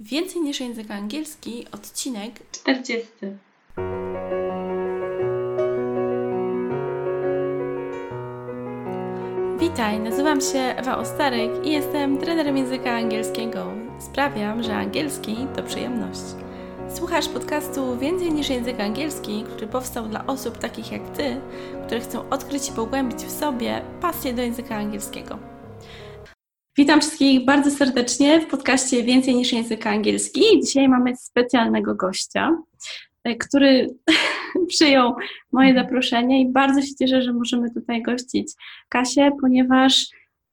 Więcej 0.00 0.40
niż 0.42 0.60
język 0.60 0.90
angielski, 0.90 1.66
odcinek 1.72 2.50
40. 2.50 3.06
Witaj, 9.58 10.00
nazywam 10.00 10.40
się 10.40 10.58
Ewa 10.58 10.98
Ostarek 10.98 11.50
i 11.66 11.70
jestem 11.70 12.18
trenerem 12.18 12.56
języka 12.56 12.92
angielskiego. 12.92 13.66
Sprawiam, 13.98 14.62
że 14.62 14.76
angielski 14.76 15.36
to 15.56 15.62
przyjemność. 15.62 16.22
Słuchasz 16.94 17.28
podcastu 17.28 17.98
Więcej 17.98 18.32
niż 18.32 18.50
język 18.50 18.80
angielski, 18.80 19.44
który 19.44 19.66
powstał 19.66 20.08
dla 20.08 20.26
osób 20.26 20.58
takich 20.58 20.92
jak 20.92 21.10
Ty, 21.10 21.40
które 21.86 22.00
chcą 22.00 22.28
odkryć 22.28 22.68
i 22.68 22.72
pogłębić 22.72 23.18
w 23.18 23.30
sobie 23.30 23.82
pasję 24.00 24.32
do 24.32 24.42
języka 24.42 24.76
angielskiego. 24.76 25.53
Witam 26.76 27.00
wszystkich 27.00 27.44
bardzo 27.44 27.70
serdecznie 27.70 28.40
w 28.40 28.46
podcaście 28.46 29.02
Więcej 29.02 29.34
niż 29.34 29.52
język 29.52 29.86
angielski. 29.86 30.40
Dzisiaj 30.62 30.88
mamy 30.88 31.16
specjalnego 31.16 31.94
gościa, 31.94 32.62
e, 33.24 33.36
który 33.36 33.86
przyjął 34.68 35.14
moje 35.52 35.74
zaproszenie 35.74 36.40
i 36.40 36.48
bardzo 36.48 36.82
się 36.82 36.94
cieszę, 36.94 37.22
że 37.22 37.32
możemy 37.32 37.70
tutaj 37.70 38.02
gościć 38.02 38.52
Kasię, 38.88 39.30
ponieważ 39.40 40.06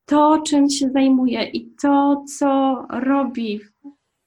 to, 0.05 0.41
czym 0.48 0.70
się 0.70 0.89
zajmuje 0.89 1.43
i 1.43 1.70
to, 1.81 2.23
co 2.38 2.76
robi, 2.90 3.59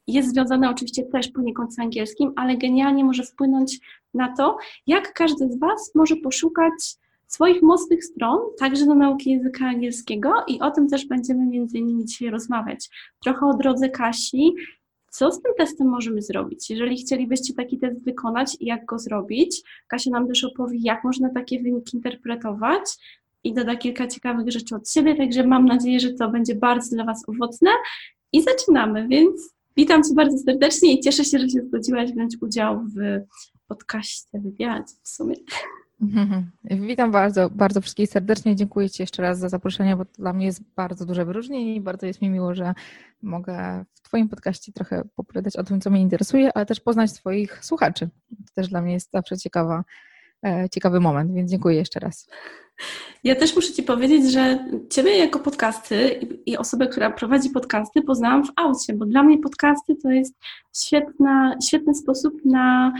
jest 0.07 0.31
związane 0.31 0.71
oczywiście 0.71 1.03
też 1.03 1.29
poniekąd 1.29 1.75
z 1.75 1.79
angielskim, 1.79 2.33
ale 2.37 2.57
genialnie 2.57 3.05
może 3.05 3.23
wpłynąć 3.23 3.79
na 4.15 4.37
to, 4.37 4.57
jak 4.87 5.13
każdy 5.13 5.53
z 5.53 5.59
Was 5.59 5.93
może 5.95 6.17
poszukać 6.17 6.97
swoich 7.35 7.63
mocnych 7.63 8.05
stron, 8.05 8.39
także 8.59 8.87
do 8.87 8.95
nauki 8.95 9.31
języka 9.31 9.67
angielskiego 9.67 10.33
i 10.49 10.61
o 10.61 10.71
tym 10.71 10.89
też 10.89 11.07
będziemy 11.07 11.47
między 11.47 11.79
innymi 11.79 12.05
dzisiaj 12.05 12.31
rozmawiać. 12.31 12.91
Trochę 13.25 13.47
o 13.47 13.55
drodze 13.55 13.89
Kasi, 13.89 14.55
co 15.11 15.33
z 15.33 15.43
tym 15.43 15.53
testem 15.59 15.89
możemy 15.89 16.23
zrobić? 16.23 16.71
Jeżeli 16.71 16.97
chcielibyście 16.97 17.55
taki 17.55 17.79
test 17.79 18.05
wykonać 18.05 18.57
i 18.61 18.67
jak 18.67 18.85
go 18.85 18.99
zrobić, 18.99 19.63
Kasia 19.89 20.11
nam 20.11 20.29
też 20.29 20.45
opowie, 20.45 20.79
jak 20.81 21.05
można 21.05 21.31
takie 21.35 21.63
wyniki 21.63 21.97
interpretować 21.97 22.83
i 23.45 23.55
doda 23.55 23.77
kilka 23.77 24.07
ciekawych 24.07 24.51
rzeczy 24.51 24.75
od 24.75 24.91
siebie, 24.91 25.17
także 25.17 25.47
mam 25.47 25.65
nadzieję, 25.65 26.01
że 26.01 26.13
to 26.13 26.31
będzie 26.31 26.55
bardzo 26.55 26.97
dla 26.97 27.05
Was 27.05 27.23
owocne 27.29 27.71
i 28.33 28.43
zaczynamy, 28.43 29.09
więc 29.09 29.55
witam 29.77 30.03
Cię 30.03 30.15
bardzo 30.15 30.39
serdecznie 30.39 30.93
i 30.93 31.01
cieszę 31.01 31.25
się, 31.25 31.39
że 31.39 31.49
się 31.49 31.61
zgodziłaś 31.63 32.13
wziąć 32.13 32.37
udział 32.43 32.81
w 32.81 33.21
podcaście, 33.69 34.29
wywiadzie 34.35 34.95
w 35.03 35.09
sumie. 35.09 35.35
Witam 36.89 37.13
bardzo, 37.13 37.51
bardzo 37.51 37.81
wszystkich 37.81 38.11
serdecznie. 38.11 38.57
Dziękuję 38.57 38.91
Ci 38.91 39.03
jeszcze 39.03 39.23
raz 39.23 39.39
za 39.39 39.49
zaproszenie, 39.49 39.97
bo 39.97 40.05
dla 40.19 40.33
mnie 40.33 40.47
jest 40.47 40.63
bardzo 40.77 41.07
duże 41.07 41.25
wyróżnienie 41.25 41.75
i 41.75 41.81
bardzo 41.81 42.07
jest 42.07 42.23
mi 42.23 42.31
miło, 42.31 42.55
że 42.55 42.75
mogę 43.23 43.85
w 43.95 44.01
Twoim 44.01 44.29
podcaście 44.29 44.73
trochę 44.73 45.03
opowiadać 45.17 45.57
o 45.57 45.65
tym, 45.65 45.81
co 45.81 45.91
mnie 45.91 46.01
interesuje, 46.01 46.51
ale 46.55 46.67
też 46.67 46.81
poznać 46.81 47.13
Twoich 47.13 47.65
słuchaczy. 47.65 48.09
To 48.47 48.55
też 48.55 48.69
dla 48.69 48.83
mnie 48.83 48.93
jest 48.93 49.11
zawsze 49.11 49.39
ciekawa, 49.39 49.85
e, 50.47 50.69
ciekawy 50.73 51.01
moment, 51.01 51.33
więc 51.33 51.51
dziękuję 51.51 51.77
jeszcze 51.77 52.01
raz. 52.01 52.29
Ja 53.25 53.35
też 53.35 53.57
muszę 53.57 53.73
Ci 53.73 53.83
powiedzieć, 53.83 54.33
że 54.33 54.69
Ciebie 54.91 55.19
jako 55.19 55.39
podcasty 55.39 56.21
i 56.47 56.57
osobę, 56.57 56.87
która 56.87 57.11
prowadzi 57.11 57.51
podcasty, 57.51 58.03
poznałam 58.03 58.45
w 58.45 58.51
aucie, 58.57 58.93
bo 58.93 59.07
dla 59.07 59.23
mnie 59.23 59.39
podcasty 59.39 59.97
to 60.03 60.11
jest 60.11 60.35
świetna, 60.77 61.57
świetny 61.65 61.95
sposób 61.95 62.45
na 62.45 62.93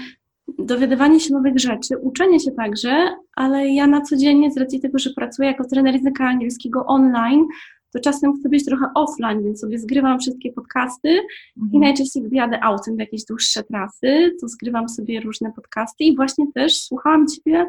dowiadywanie 0.59 1.21
się 1.21 1.35
nowych 1.35 1.59
rzeczy, 1.59 1.99
uczenie 1.99 2.41
się 2.41 2.51
także, 2.51 3.17
ale 3.37 3.69
ja 3.69 3.87
na 3.87 4.01
co 4.01 4.17
dzień 4.17 4.53
z 4.53 4.57
racji 4.57 4.81
tego, 4.81 4.99
że 4.99 5.11
pracuję 5.11 5.49
jako 5.49 5.65
trener 5.65 5.95
języka 5.95 6.25
angielskiego 6.25 6.85
online, 6.87 7.45
to 7.93 8.01
czasem 8.01 8.37
chcę 8.39 8.49
być 8.49 8.65
trochę 8.65 8.87
offline, 8.95 9.45
więc 9.45 9.61
sobie 9.61 9.79
zgrywam 9.79 10.19
wszystkie 10.19 10.53
podcasty 10.53 11.09
mhm. 11.09 11.73
i 11.73 11.79
najczęściej 11.79 12.23
gdy 12.23 12.37
jadę 12.37 12.65
autem 12.65 12.97
w 12.97 12.99
jakieś 12.99 13.25
dłuższe 13.25 13.63
trasy, 13.63 14.37
to 14.41 14.49
zgrywam 14.49 14.89
sobie 14.89 15.21
różne 15.21 15.53
podcasty 15.53 16.05
i 16.05 16.17
właśnie 16.17 16.53
też 16.55 16.81
słuchałam 16.81 17.27
Ciebie 17.29 17.67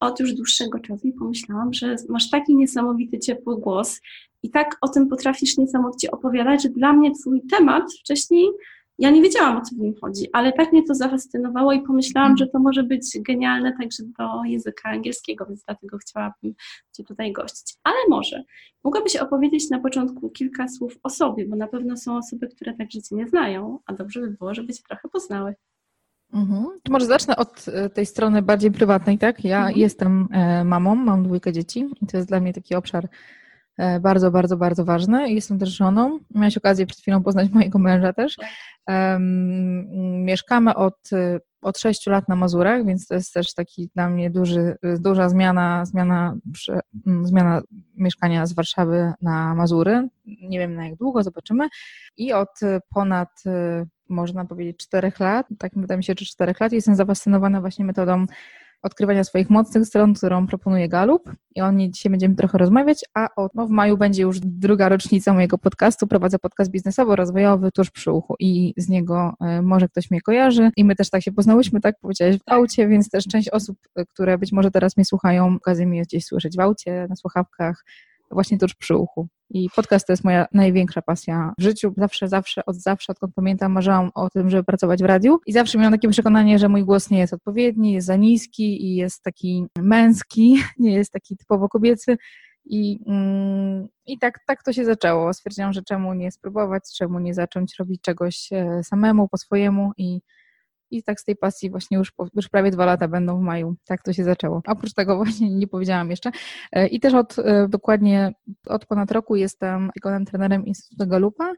od 0.00 0.20
już 0.20 0.34
dłuższego 0.34 0.78
czasu 0.78 1.08
i 1.08 1.12
pomyślałam, 1.12 1.72
że 1.72 1.96
masz 2.08 2.30
taki 2.30 2.56
niesamowity, 2.56 3.18
ciepły 3.18 3.60
głos 3.60 4.00
i 4.42 4.50
tak 4.50 4.76
o 4.80 4.88
tym 4.88 5.08
potrafisz 5.08 5.56
niesamowicie 5.58 6.10
opowiadać, 6.10 6.62
że 6.62 6.68
dla 6.68 6.92
mnie 6.92 7.10
Twój 7.20 7.42
temat 7.50 7.84
wcześniej 8.00 8.48
ja 8.98 9.10
nie 9.10 9.22
wiedziałam, 9.22 9.56
o 9.56 9.60
co 9.60 9.76
w 9.76 9.78
nim 9.78 9.94
chodzi, 10.00 10.26
ale 10.32 10.52
tak 10.52 10.72
mnie 10.72 10.82
to 10.82 10.94
zafascynowało 10.94 11.72
i 11.72 11.82
pomyślałam, 11.82 12.36
że 12.36 12.46
to 12.46 12.58
może 12.58 12.82
być 12.82 13.18
genialne 13.20 13.72
także 13.80 14.02
do 14.18 14.44
języka 14.44 14.88
angielskiego, 14.88 15.46
więc 15.46 15.64
dlatego 15.64 15.98
chciałabym 15.98 16.54
Cię 16.92 17.04
tutaj 17.04 17.32
gościć. 17.32 17.76
Ale 17.82 17.96
może 18.08 18.42
mogłabyś 18.84 19.16
opowiedzieć 19.16 19.70
na 19.70 19.78
początku 19.80 20.30
kilka 20.30 20.68
słów 20.68 20.98
o 21.02 21.10
sobie, 21.10 21.46
bo 21.46 21.56
na 21.56 21.66
pewno 21.66 21.96
są 21.96 22.16
osoby, 22.16 22.48
które 22.48 22.74
także 22.74 23.02
Cię 23.02 23.16
nie 23.16 23.28
znają, 23.28 23.78
a 23.86 23.92
dobrze 23.92 24.20
by 24.20 24.30
było, 24.30 24.54
żeby 24.54 24.72
Cię 24.72 24.82
trochę 24.88 25.08
poznały. 25.08 25.54
Mhm. 26.32 26.66
Może 26.88 27.06
zacznę 27.06 27.36
od 27.36 27.66
e, 27.68 27.90
tej 27.90 28.06
strony 28.06 28.42
bardziej 28.42 28.70
prywatnej, 28.70 29.18
tak? 29.18 29.44
Ja 29.44 29.58
mhm. 29.58 29.78
jestem 29.78 30.28
e, 30.32 30.64
mamą, 30.64 30.94
mam 30.94 31.22
dwójkę 31.22 31.52
dzieci 31.52 31.86
i 32.02 32.06
to 32.06 32.16
jest 32.16 32.28
dla 32.28 32.40
mnie 32.40 32.52
taki 32.52 32.74
obszar 32.74 33.08
bardzo, 34.00 34.30
bardzo, 34.30 34.56
bardzo 34.56 34.84
ważne. 34.84 35.32
Jestem 35.32 35.58
też 35.58 35.68
żoną. 35.68 36.18
Miałaś 36.34 36.56
okazję 36.56 36.86
przed 36.86 37.00
chwilą 37.00 37.22
poznać 37.22 37.50
mojego 37.50 37.78
męża 37.78 38.12
też. 38.12 38.36
Um, 38.88 40.24
mieszkamy 40.24 40.74
od, 40.74 41.10
od 41.62 41.78
6 41.78 42.06
lat 42.06 42.28
na 42.28 42.36
Mazurach, 42.36 42.86
więc 42.86 43.06
to 43.06 43.14
jest 43.14 43.34
też 43.34 43.54
taki 43.54 43.90
dla 43.94 44.10
mnie 44.10 44.30
duży, 44.30 44.76
duża 44.98 45.28
zmiana, 45.28 45.84
zmiana, 45.84 46.36
zmiana 47.22 47.60
mieszkania 47.94 48.46
z 48.46 48.52
Warszawy 48.52 49.12
na 49.22 49.54
Mazury. 49.54 50.08
Nie 50.42 50.58
wiem 50.58 50.74
na 50.74 50.86
jak 50.86 50.96
długo, 50.96 51.22
zobaczymy. 51.22 51.68
I 52.16 52.32
od 52.32 52.60
ponad, 52.94 53.42
można 54.08 54.44
powiedzieć, 54.44 54.76
4 54.76 55.12
lat, 55.20 55.46
tak 55.58 55.72
wydaje 55.76 55.98
mi 55.98 56.04
się, 56.04 56.14
czy 56.14 56.26
4 56.26 56.54
lat, 56.60 56.72
jestem 56.72 56.94
zafascynowana 56.94 57.60
właśnie 57.60 57.84
metodą 57.84 58.26
odkrywania 58.82 59.24
swoich 59.24 59.50
mocnych 59.50 59.86
stron, 59.86 60.14
którą 60.14 60.46
proponuje 60.46 60.88
Galup 60.88 61.32
i 61.54 61.60
o 61.60 61.70
niej 61.72 61.90
dzisiaj 61.90 62.10
będziemy 62.10 62.34
trochę 62.34 62.58
rozmawiać, 62.58 63.04
a 63.14 63.28
o, 63.36 63.50
no 63.54 63.66
w 63.66 63.70
maju 63.70 63.96
będzie 63.96 64.22
już 64.22 64.40
druga 64.40 64.88
rocznica 64.88 65.34
mojego 65.34 65.58
podcastu. 65.58 66.06
Prowadzę 66.06 66.38
podcast 66.38 66.70
biznesowo-rozwojowy 66.70 67.70
tuż 67.72 67.90
przy 67.90 68.12
uchu 68.12 68.34
i 68.38 68.74
z 68.76 68.88
niego 68.88 69.34
y, 69.58 69.62
może 69.62 69.88
ktoś 69.88 70.10
mnie 70.10 70.20
kojarzy 70.20 70.70
i 70.76 70.84
my 70.84 70.96
też 70.96 71.10
tak 71.10 71.22
się 71.22 71.32
poznałyśmy, 71.32 71.80
tak 71.80 71.94
powiedziałeś 72.00 72.36
w 72.36 72.42
aucie, 72.46 72.88
więc 72.88 73.10
też 73.10 73.24
część 73.24 73.48
osób, 73.50 73.78
e, 73.96 74.04
które 74.06 74.38
być 74.38 74.52
może 74.52 74.70
teraz 74.70 74.96
mnie 74.96 75.04
słuchają, 75.04 75.54
okazję 75.54 75.86
mi 75.86 75.98
jest 75.98 76.10
gdzieś 76.10 76.24
słyszeć 76.24 76.56
w 76.56 76.60
aucie, 76.60 77.06
na 77.08 77.16
słuchawkach, 77.16 77.84
właśnie 78.30 78.58
tuż 78.58 78.74
przy 78.74 78.96
uchu. 78.96 79.28
I 79.50 79.68
podcast 79.76 80.06
to 80.06 80.12
jest 80.12 80.24
moja 80.24 80.46
największa 80.52 81.02
pasja 81.02 81.52
w 81.58 81.62
życiu. 81.62 81.94
Zawsze, 81.96 82.28
zawsze, 82.28 82.66
od 82.66 82.76
zawsze, 82.76 83.12
odkąd 83.12 83.34
pamiętam, 83.34 83.72
marzyłam 83.72 84.10
o 84.14 84.30
tym, 84.30 84.50
żeby 84.50 84.64
pracować 84.64 85.02
w 85.02 85.06
radiu. 85.06 85.40
I 85.46 85.52
zawsze 85.52 85.78
miałam 85.78 85.92
takie 85.92 86.08
przekonanie, 86.08 86.58
że 86.58 86.68
mój 86.68 86.84
głos 86.84 87.10
nie 87.10 87.18
jest 87.18 87.32
odpowiedni, 87.32 87.92
jest 87.92 88.06
za 88.06 88.16
niski 88.16 88.84
i 88.86 88.96
jest 88.96 89.22
taki 89.22 89.66
męski, 89.78 90.56
nie 90.78 90.92
jest 90.92 91.12
taki 91.12 91.36
typowo 91.36 91.68
kobiecy. 91.68 92.16
I, 92.64 93.00
mm, 93.06 93.88
i 94.06 94.18
tak, 94.18 94.38
tak 94.46 94.62
to 94.62 94.72
się 94.72 94.84
zaczęło. 94.84 95.34
Stwierdziłam, 95.34 95.72
że 95.72 95.82
czemu 95.82 96.14
nie 96.14 96.30
spróbować, 96.30 96.82
czemu 96.98 97.18
nie 97.18 97.34
zacząć 97.34 97.74
robić 97.78 98.00
czegoś 98.02 98.48
e, 98.52 98.84
samemu, 98.84 99.28
po 99.28 99.38
swojemu 99.38 99.92
i 99.96 100.20
i 100.90 101.02
tak 101.02 101.20
z 101.20 101.24
tej 101.24 101.36
pasji 101.36 101.70
właśnie 101.70 101.98
już, 101.98 102.12
już 102.34 102.48
prawie 102.48 102.70
dwa 102.70 102.84
lata 102.84 103.08
będą 103.08 103.38
w 103.38 103.42
maju. 103.42 103.76
Tak 103.84 104.02
to 104.02 104.12
się 104.12 104.24
zaczęło. 104.24 104.62
Oprócz 104.66 104.94
tego 104.94 105.16
właśnie 105.24 105.50
nie 105.50 105.66
powiedziałam 105.66 106.10
jeszcze. 106.10 106.30
E, 106.72 106.86
I 106.86 107.00
też 107.00 107.14
od 107.14 107.38
e, 107.38 107.68
dokładnie 107.68 108.32
od 108.66 108.86
ponad 108.86 109.10
roku 109.10 109.36
jestem 109.36 109.90
wykonanym 109.94 110.26
trenerem 110.26 110.66
Instytutu 110.66 111.10
Galupa 111.10 111.54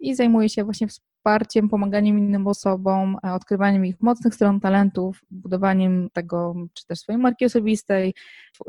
i 0.00 0.14
zajmuję 0.14 0.48
się 0.48 0.64
właśnie 0.64 0.86
wsparciem, 1.28 1.68
pomaganiem 1.68 2.18
innym 2.18 2.46
osobom, 2.46 3.16
e, 3.26 3.32
odkrywaniem 3.32 3.86
ich 3.86 4.00
mocnych 4.00 4.34
stron, 4.34 4.60
talentów, 4.60 5.24
budowaniem 5.30 6.08
tego, 6.12 6.54
czy 6.74 6.86
też 6.86 6.98
swojej 6.98 7.22
marki 7.22 7.44
osobistej, 7.44 8.14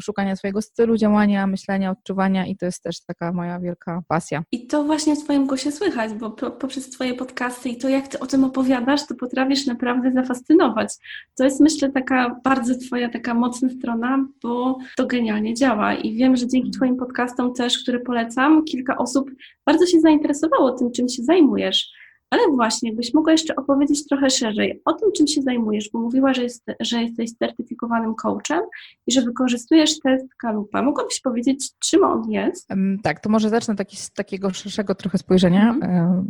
szukania 0.01 0.35
swojego 0.35 0.61
stylu 0.61 0.97
działania, 0.97 1.47
myślenia, 1.47 1.91
odczuwania 1.91 2.45
i 2.45 2.55
to 2.55 2.65
jest 2.65 2.83
też 2.83 3.01
taka 3.05 3.33
moja 3.33 3.59
wielka 3.59 4.03
pasja. 4.07 4.43
I 4.51 4.67
to 4.67 4.83
właśnie 4.83 5.15
w 5.15 5.23
Twoim 5.23 5.47
głosie 5.47 5.71
słychać, 5.71 6.13
bo 6.13 6.31
poprzez 6.31 6.89
Twoje 6.89 7.13
podcasty 7.13 7.69
i 7.69 7.77
to, 7.77 7.89
jak 7.89 8.07
Ty 8.07 8.19
o 8.19 8.25
tym 8.25 8.43
opowiadasz, 8.43 9.07
to 9.07 9.15
potrafisz 9.15 9.65
naprawdę 9.65 10.11
zafascynować. 10.11 10.93
To 11.37 11.43
jest, 11.43 11.59
myślę, 11.59 11.91
taka 11.91 12.39
bardzo 12.43 12.75
Twoja 12.75 13.09
taka 13.09 13.33
mocna 13.33 13.69
strona, 13.69 14.27
bo 14.43 14.77
to 14.97 15.07
genialnie 15.07 15.53
działa 15.53 15.93
i 15.93 16.15
wiem, 16.15 16.37
że 16.37 16.47
dzięki 16.47 16.71
Twoim 16.71 16.97
podcastom 16.97 17.53
też, 17.53 17.83
które 17.83 17.99
polecam, 17.99 18.63
kilka 18.63 18.97
osób 18.97 19.31
bardzo 19.65 19.85
się 19.85 19.99
zainteresowało 19.99 20.71
tym, 20.71 20.91
czym 20.91 21.09
się 21.09 21.23
zajmujesz. 21.23 21.99
Ale 22.29 22.41
właśnie, 22.55 22.89
jakbyś 22.89 23.13
mogła 23.13 23.31
jeszcze 23.31 23.55
opowiedzieć 23.55 24.07
trochę 24.07 24.29
szerzej 24.29 24.81
o 24.85 24.93
tym, 24.93 25.11
czym 25.11 25.27
się 25.27 25.41
zajmujesz, 25.41 25.89
bo 25.93 25.99
mówiła, 25.99 26.33
że, 26.33 26.43
jest, 26.43 26.65
że 26.79 27.01
jesteś 27.01 27.33
certyfikowanym 27.33 28.15
coachem 28.15 28.61
i 29.07 29.11
że 29.11 29.21
wykorzystujesz 29.21 29.99
test 29.99 30.25
Kalupa. 30.35 30.81
Mogłabyś 30.81 31.21
powiedzieć, 31.21 31.71
czym 31.79 32.03
on 32.03 32.31
jest? 32.31 32.69
Tak, 33.03 33.19
to 33.19 33.29
może 33.29 33.49
zacznę 33.49 33.75
taki, 33.75 33.97
z 33.97 34.11
takiego 34.11 34.49
szerszego 34.49 34.95
trochę 34.95 35.17
spojrzenia. 35.17 35.69
Mhm. 35.69 36.29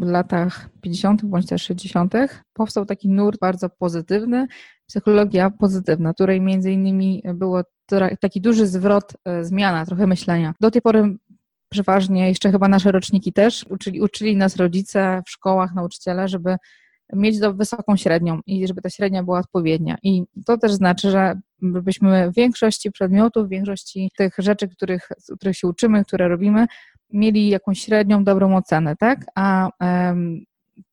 W 0.00 0.06
latach 0.06 0.68
50. 0.80 1.24
bądź 1.24 1.46
też 1.46 1.62
60. 1.62 2.14
powstał 2.52 2.86
taki 2.86 3.08
nurt 3.08 3.40
bardzo 3.40 3.68
pozytywny, 3.68 4.46
psychologia 4.86 5.50
pozytywna, 5.50 6.14
której 6.14 6.40
między 6.40 6.72
innymi 6.72 7.22
było 7.34 7.62
taki 8.20 8.40
duży 8.40 8.66
zwrot, 8.66 9.12
e, 9.24 9.44
zmiana 9.44 9.86
trochę 9.86 10.06
myślenia. 10.06 10.54
Do 10.60 10.70
tej 10.70 10.82
pory 10.82 11.16
przeważnie, 11.74 12.28
jeszcze 12.28 12.50
chyba 12.50 12.68
nasze 12.68 12.92
roczniki 12.92 13.32
też, 13.32 13.66
uczyli, 13.70 14.00
uczyli 14.00 14.36
nas 14.36 14.56
rodzice 14.56 15.22
w 15.26 15.30
szkołach, 15.30 15.74
nauczyciele, 15.74 16.28
żeby 16.28 16.56
mieć 17.12 17.38
do 17.38 17.54
wysoką 17.54 17.96
średnią 17.96 18.40
i 18.46 18.66
żeby 18.68 18.82
ta 18.82 18.90
średnia 18.90 19.22
była 19.22 19.38
odpowiednia. 19.38 19.96
I 20.02 20.22
to 20.46 20.58
też 20.58 20.72
znaczy, 20.72 21.10
że 21.10 21.40
byśmy 21.62 22.30
w 22.30 22.34
większości 22.34 22.90
przedmiotów, 22.92 23.46
w 23.46 23.50
większości 23.50 24.10
tych 24.18 24.34
rzeczy, 24.38 24.68
których, 24.68 25.08
których 25.36 25.56
się 25.56 25.68
uczymy, 25.68 26.04
które 26.04 26.28
robimy, 26.28 26.66
mieli 27.12 27.48
jakąś 27.48 27.80
średnią, 27.80 28.24
dobrą 28.24 28.56
ocenę, 28.56 28.96
tak? 28.96 29.24
A 29.34 29.70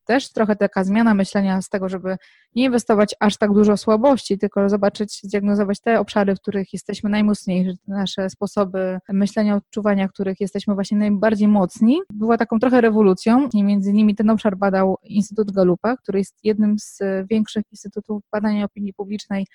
też 0.04 0.32
trochę 0.32 0.56
taka 0.56 0.84
zmiana 0.84 1.14
myślenia 1.14 1.62
z 1.62 1.68
tego, 1.68 1.88
żeby 1.88 2.16
nie 2.54 2.64
inwestować 2.64 3.14
aż 3.20 3.36
tak 3.36 3.52
dużo 3.52 3.76
słabości, 3.76 4.38
tylko 4.38 4.68
zobaczyć, 4.68 5.20
zdiagnozować 5.22 5.80
te 5.80 6.00
obszary, 6.00 6.36
w 6.36 6.40
których 6.40 6.72
jesteśmy 6.72 7.10
najmocniejsi, 7.10 7.78
nasze 7.88 8.30
sposoby 8.30 8.98
myślenia, 9.08 9.56
odczuwania, 9.56 10.08
w 10.08 10.12
których 10.12 10.40
jesteśmy 10.40 10.74
właśnie 10.74 10.98
najbardziej 10.98 11.48
mocni, 11.48 12.00
była 12.12 12.38
taką 12.38 12.58
trochę 12.58 12.80
rewolucją. 12.80 13.48
I 13.54 13.64
między 13.64 13.90
innymi 13.90 14.14
ten 14.14 14.30
obszar 14.30 14.56
badał 14.56 14.98
Instytut 15.02 15.52
Galupa, 15.52 15.96
który 15.96 16.18
jest 16.18 16.38
jednym 16.44 16.78
z 16.78 16.98
większych 17.30 17.64
instytutów 17.72 18.22
badania 18.32 18.64
opinii 18.64 18.94
publicznej 18.94 19.46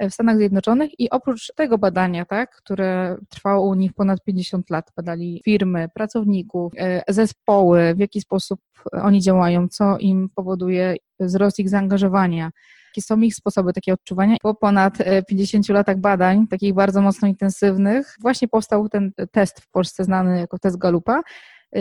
w 0.00 0.10
Stanach 0.10 0.36
Zjednoczonych 0.36 1.00
i 1.00 1.10
oprócz 1.10 1.52
tego 1.56 1.78
badania, 1.78 2.24
tak, 2.24 2.56
które 2.56 3.16
trwało 3.28 3.68
u 3.68 3.74
nich 3.74 3.92
ponad 3.92 4.24
50 4.24 4.70
lat, 4.70 4.92
badali 4.96 5.40
firmy, 5.44 5.88
pracowników, 5.94 6.72
e, 6.78 7.02
zespoły, 7.08 7.94
w 7.94 7.98
jaki 7.98 8.20
sposób 8.20 8.60
oni 8.92 9.22
działają, 9.22 9.68
co 9.68 9.98
im 9.98 10.28
powoduje 10.34 10.96
wzrost 11.20 11.58
ich 11.58 11.68
zaangażowania, 11.68 12.50
jakie 12.90 13.02
są 13.02 13.20
ich 13.20 13.34
sposoby 13.34 13.72
takie 13.72 13.92
odczuwania. 13.92 14.36
Po 14.42 14.54
ponad 14.54 14.98
50 15.28 15.70
e, 15.70 15.72
latach 15.72 15.98
badań, 15.98 16.46
takich 16.46 16.74
bardzo 16.74 17.02
mocno 17.02 17.28
intensywnych, 17.28 18.16
właśnie 18.20 18.48
powstał 18.48 18.88
ten 18.88 19.12
test 19.30 19.60
w 19.60 19.70
Polsce 19.70 20.04
znany 20.04 20.38
jako 20.38 20.58
test 20.58 20.78
Galupa, 20.78 21.22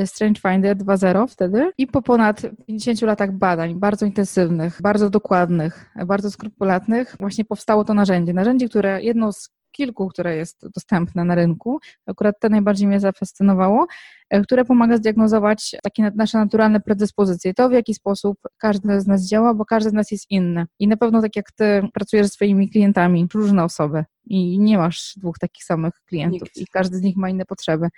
Strange 0.06 0.42
Finder 0.42 0.78
2.0 0.78 1.28
wtedy 1.28 1.72
i 1.78 1.88
po 1.88 2.02
ponad 2.02 2.42
50 2.68 3.02
latach 3.02 3.32
badań, 3.32 3.76
bardzo 3.76 4.06
intensywnych, 4.06 4.82
bardzo 4.82 5.10
dokładnych, 5.10 5.90
bardzo 6.06 6.32
skrupulatnych, 6.32 7.16
właśnie 7.20 7.46
powstało 7.46 7.84
to 7.84 7.94
narzędzie. 7.94 8.34
Narzędzie, 8.34 8.70
które 8.70 9.04
jedno 9.04 9.34
z 9.34 9.50
kilku, 9.74 10.08
które 10.08 10.36
jest 10.36 10.68
dostępne 10.76 11.26
na 11.26 11.36
rynku, 11.36 11.80
akurat 12.06 12.40
to 12.40 12.50
najbardziej 12.50 12.88
mnie 12.88 13.00
zafascynowało, 13.00 13.88
y, 14.36 14.42
które 14.42 14.66
pomaga 14.66 14.98
zdiagnozować 14.98 15.76
takie 15.84 16.12
nasze 16.16 16.38
naturalne 16.38 16.80
predyspozycje, 16.80 17.54
to 17.54 17.70
w 17.70 17.72
jaki 17.72 17.94
sposób 17.94 18.38
każdy 18.58 19.02
z 19.02 19.08
nas 19.08 19.28
działa, 19.28 19.54
bo 19.54 19.66
każdy 19.66 19.90
z 19.90 19.94
nas 19.94 20.12
jest 20.12 20.32
inny. 20.32 20.66
I 20.80 20.88
na 20.88 20.98
pewno 20.98 21.22
tak 21.22 21.36
jak 21.36 21.52
ty 21.52 21.88
pracujesz 21.94 22.28
z 22.28 22.34
swoimi 22.34 22.70
klientami, 22.70 23.28
różne 23.34 23.64
osoby 23.64 24.06
i 24.26 24.60
nie 24.60 24.78
masz 24.78 25.14
dwóch 25.18 25.40
takich 25.40 25.64
samych 25.64 25.94
klientów 26.06 26.42
Nikt. 26.42 26.58
i 26.58 26.68
każdy 26.68 26.98
z 26.98 27.02
nich 27.02 27.18
ma 27.18 27.30
inne 27.30 27.46
potrzeby 27.46 27.90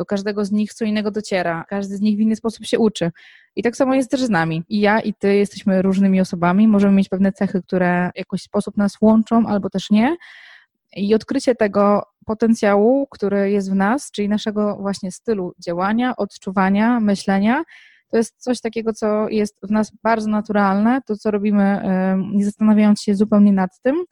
do 0.00 0.04
każdego 0.04 0.44
z 0.44 0.52
nich 0.52 0.74
co 0.74 0.84
innego 0.84 1.10
dociera, 1.10 1.64
każdy 1.68 1.96
z 1.96 2.00
nich 2.00 2.16
w 2.16 2.20
inny 2.20 2.36
sposób 2.36 2.66
się 2.66 2.78
uczy. 2.78 3.10
I 3.56 3.62
tak 3.62 3.76
samo 3.76 3.94
jest 3.94 4.10
też 4.10 4.20
z 4.20 4.30
nami. 4.30 4.62
I 4.68 4.80
ja, 4.80 5.00
i 5.00 5.14
ty 5.14 5.36
jesteśmy 5.36 5.82
różnymi 5.82 6.20
osobami, 6.20 6.68
możemy 6.68 6.94
mieć 6.94 7.08
pewne 7.08 7.32
cechy, 7.32 7.62
które 7.62 8.10
w 8.14 8.18
jakiś 8.18 8.42
sposób 8.42 8.76
nas 8.76 8.96
łączą, 9.00 9.46
albo 9.46 9.70
też 9.70 9.90
nie. 9.90 10.16
I 10.96 11.14
odkrycie 11.14 11.54
tego 11.54 12.02
potencjału, 12.26 13.06
który 13.10 13.50
jest 13.50 13.70
w 13.70 13.74
nas, 13.74 14.10
czyli 14.10 14.28
naszego 14.28 14.76
właśnie 14.76 15.12
stylu 15.12 15.52
działania, 15.58 16.16
odczuwania, 16.16 17.00
myślenia, 17.00 17.62
to 18.10 18.16
jest 18.16 18.42
coś 18.42 18.60
takiego, 18.60 18.92
co 18.92 19.28
jest 19.28 19.56
w 19.62 19.70
nas 19.70 19.92
bardzo 20.02 20.30
naturalne, 20.30 21.00
to 21.06 21.16
co 21.16 21.30
robimy, 21.30 21.82
nie 22.32 22.44
zastanawiając 22.44 23.02
się 23.02 23.14
zupełnie 23.14 23.52
nad 23.52 23.70
tym. 23.82 24.04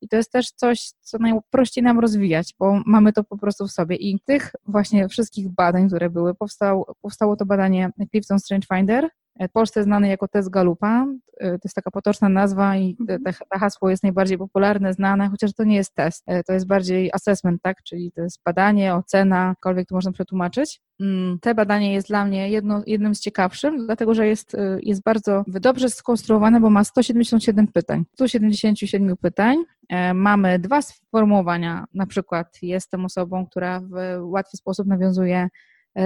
I 0.00 0.08
to 0.08 0.16
jest 0.16 0.32
też 0.32 0.50
coś, 0.50 0.90
co 1.00 1.18
najprościej 1.18 1.84
nam 1.84 1.98
rozwijać, 1.98 2.54
bo 2.58 2.82
mamy 2.86 3.12
to 3.12 3.24
po 3.24 3.38
prostu 3.38 3.66
w 3.66 3.72
sobie. 3.72 3.96
I 3.96 4.20
tych 4.24 4.52
właśnie 4.66 5.08
wszystkich 5.08 5.48
badań, 5.48 5.88
które 5.88 6.10
były, 6.10 6.34
powstał, 6.34 6.86
powstało 7.02 7.36
to 7.36 7.46
badanie 7.46 7.90
Clifton 8.10 8.38
Strange 8.38 8.66
Finder, 8.74 9.08
w 9.40 9.52
Polsce 9.52 9.82
znany 9.82 10.08
jako 10.08 10.28
test 10.28 10.50
Galupa. 10.50 11.06
To 11.40 11.60
jest 11.64 11.74
taka 11.74 11.90
potoczna 11.90 12.28
nazwa 12.28 12.76
i 12.76 12.96
mhm. 13.00 13.24
te, 13.24 13.32
te 13.32 13.58
hasło 13.58 13.90
jest 13.90 14.02
najbardziej 14.02 14.38
popularne, 14.38 14.92
znane, 14.92 15.28
chociaż 15.28 15.52
to 15.52 15.64
nie 15.64 15.76
jest 15.76 15.94
test. 15.94 16.24
To 16.46 16.52
jest 16.52 16.66
bardziej 16.66 17.10
assessment, 17.12 17.62
tak? 17.62 17.82
Czyli 17.82 18.12
to 18.12 18.22
jest 18.22 18.42
badanie, 18.44 18.94
ocena, 18.94 19.48
jakkolwiek 19.48 19.88
to 19.88 19.94
można 19.94 20.12
przetłumaczyć. 20.12 20.80
Mm, 21.00 21.38
te 21.40 21.54
badanie 21.54 21.94
jest 21.94 22.08
dla 22.08 22.24
mnie 22.24 22.50
jedno, 22.50 22.82
jednym 22.86 23.14
z 23.14 23.20
ciekawszych, 23.20 23.74
dlatego 23.86 24.14
że 24.14 24.26
jest, 24.26 24.56
jest 24.82 25.02
bardzo 25.02 25.44
dobrze 25.46 25.90
skonstruowane, 25.90 26.60
bo 26.60 26.70
ma 26.70 26.84
177 26.84 27.66
pytań. 27.66 28.04
177 28.14 29.16
pytań 29.16 29.64
E, 29.88 30.14
mamy 30.14 30.58
dwa 30.58 30.82
sformułowania, 30.82 31.84
na 31.94 32.06
przykład 32.06 32.58
jestem 32.62 33.04
osobą, 33.04 33.46
która 33.46 33.80
w 33.80 33.92
łatwy 34.20 34.56
sposób 34.56 34.86
nawiązuje 34.86 35.48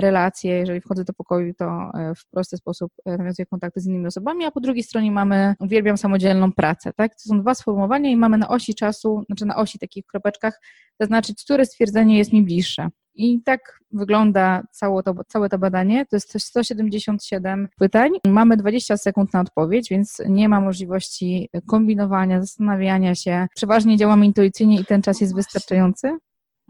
relacje, 0.01 0.55
jeżeli 0.55 0.81
wchodzę 0.81 1.05
do 1.05 1.13
pokoju, 1.13 1.55
to 1.55 1.65
e, 1.65 2.15
w 2.15 2.27
prosty 2.27 2.57
sposób 2.57 2.93
e, 3.05 3.17
nawiązuję 3.17 3.47
kontakty 3.47 3.81
z 3.81 3.87
innymi 3.87 4.07
osobami, 4.07 4.45
a 4.45 4.51
po 4.51 4.61
drugiej 4.61 4.83
stronie 4.83 5.13
mamy 5.13 5.55
uwielbiam 5.61 5.97
samodzielną 5.97 6.53
pracę, 6.53 6.93
tak? 6.93 7.15
To 7.15 7.21
są 7.21 7.41
dwa 7.41 7.55
sformułowania 7.55 8.11
i 8.11 8.17
mamy 8.17 8.39
na 8.39 8.49
osi 8.49 8.75
czasu, 8.75 9.23
znaczy 9.27 9.47
na 9.47 9.57
osi 9.57 9.79
takich 9.79 10.07
kropeczkach 10.07 10.61
zaznaczyć, 11.01 11.45
które 11.45 11.67
stwierdzenie 11.67 12.19
jest 12.19 12.33
mi 12.33 12.43
bliższe. 12.43 12.89
I 13.15 13.43
tak 13.43 13.81
wygląda 13.93 14.63
całe 14.73 15.03
to, 15.03 15.15
całe 15.29 15.49
to 15.49 15.59
badanie. 15.59 16.07
To 16.07 16.17
jest 16.17 16.41
177 16.41 17.69
pytań. 17.79 18.11
Mamy 18.27 18.57
20 18.57 18.97
sekund 18.97 19.33
na 19.33 19.41
odpowiedź, 19.41 19.91
więc 19.91 20.23
nie 20.29 20.49
ma 20.49 20.61
możliwości 20.61 21.49
kombinowania, 21.67 22.41
zastanawiania 22.41 23.15
się. 23.15 23.47
Przeważnie 23.55 23.97
działamy 23.97 24.27
intuicyjnie 24.27 24.81
i 24.81 24.85
ten 24.85 25.03
czas 25.03 25.21
jest 25.21 25.35
wystarczający. 25.35 26.19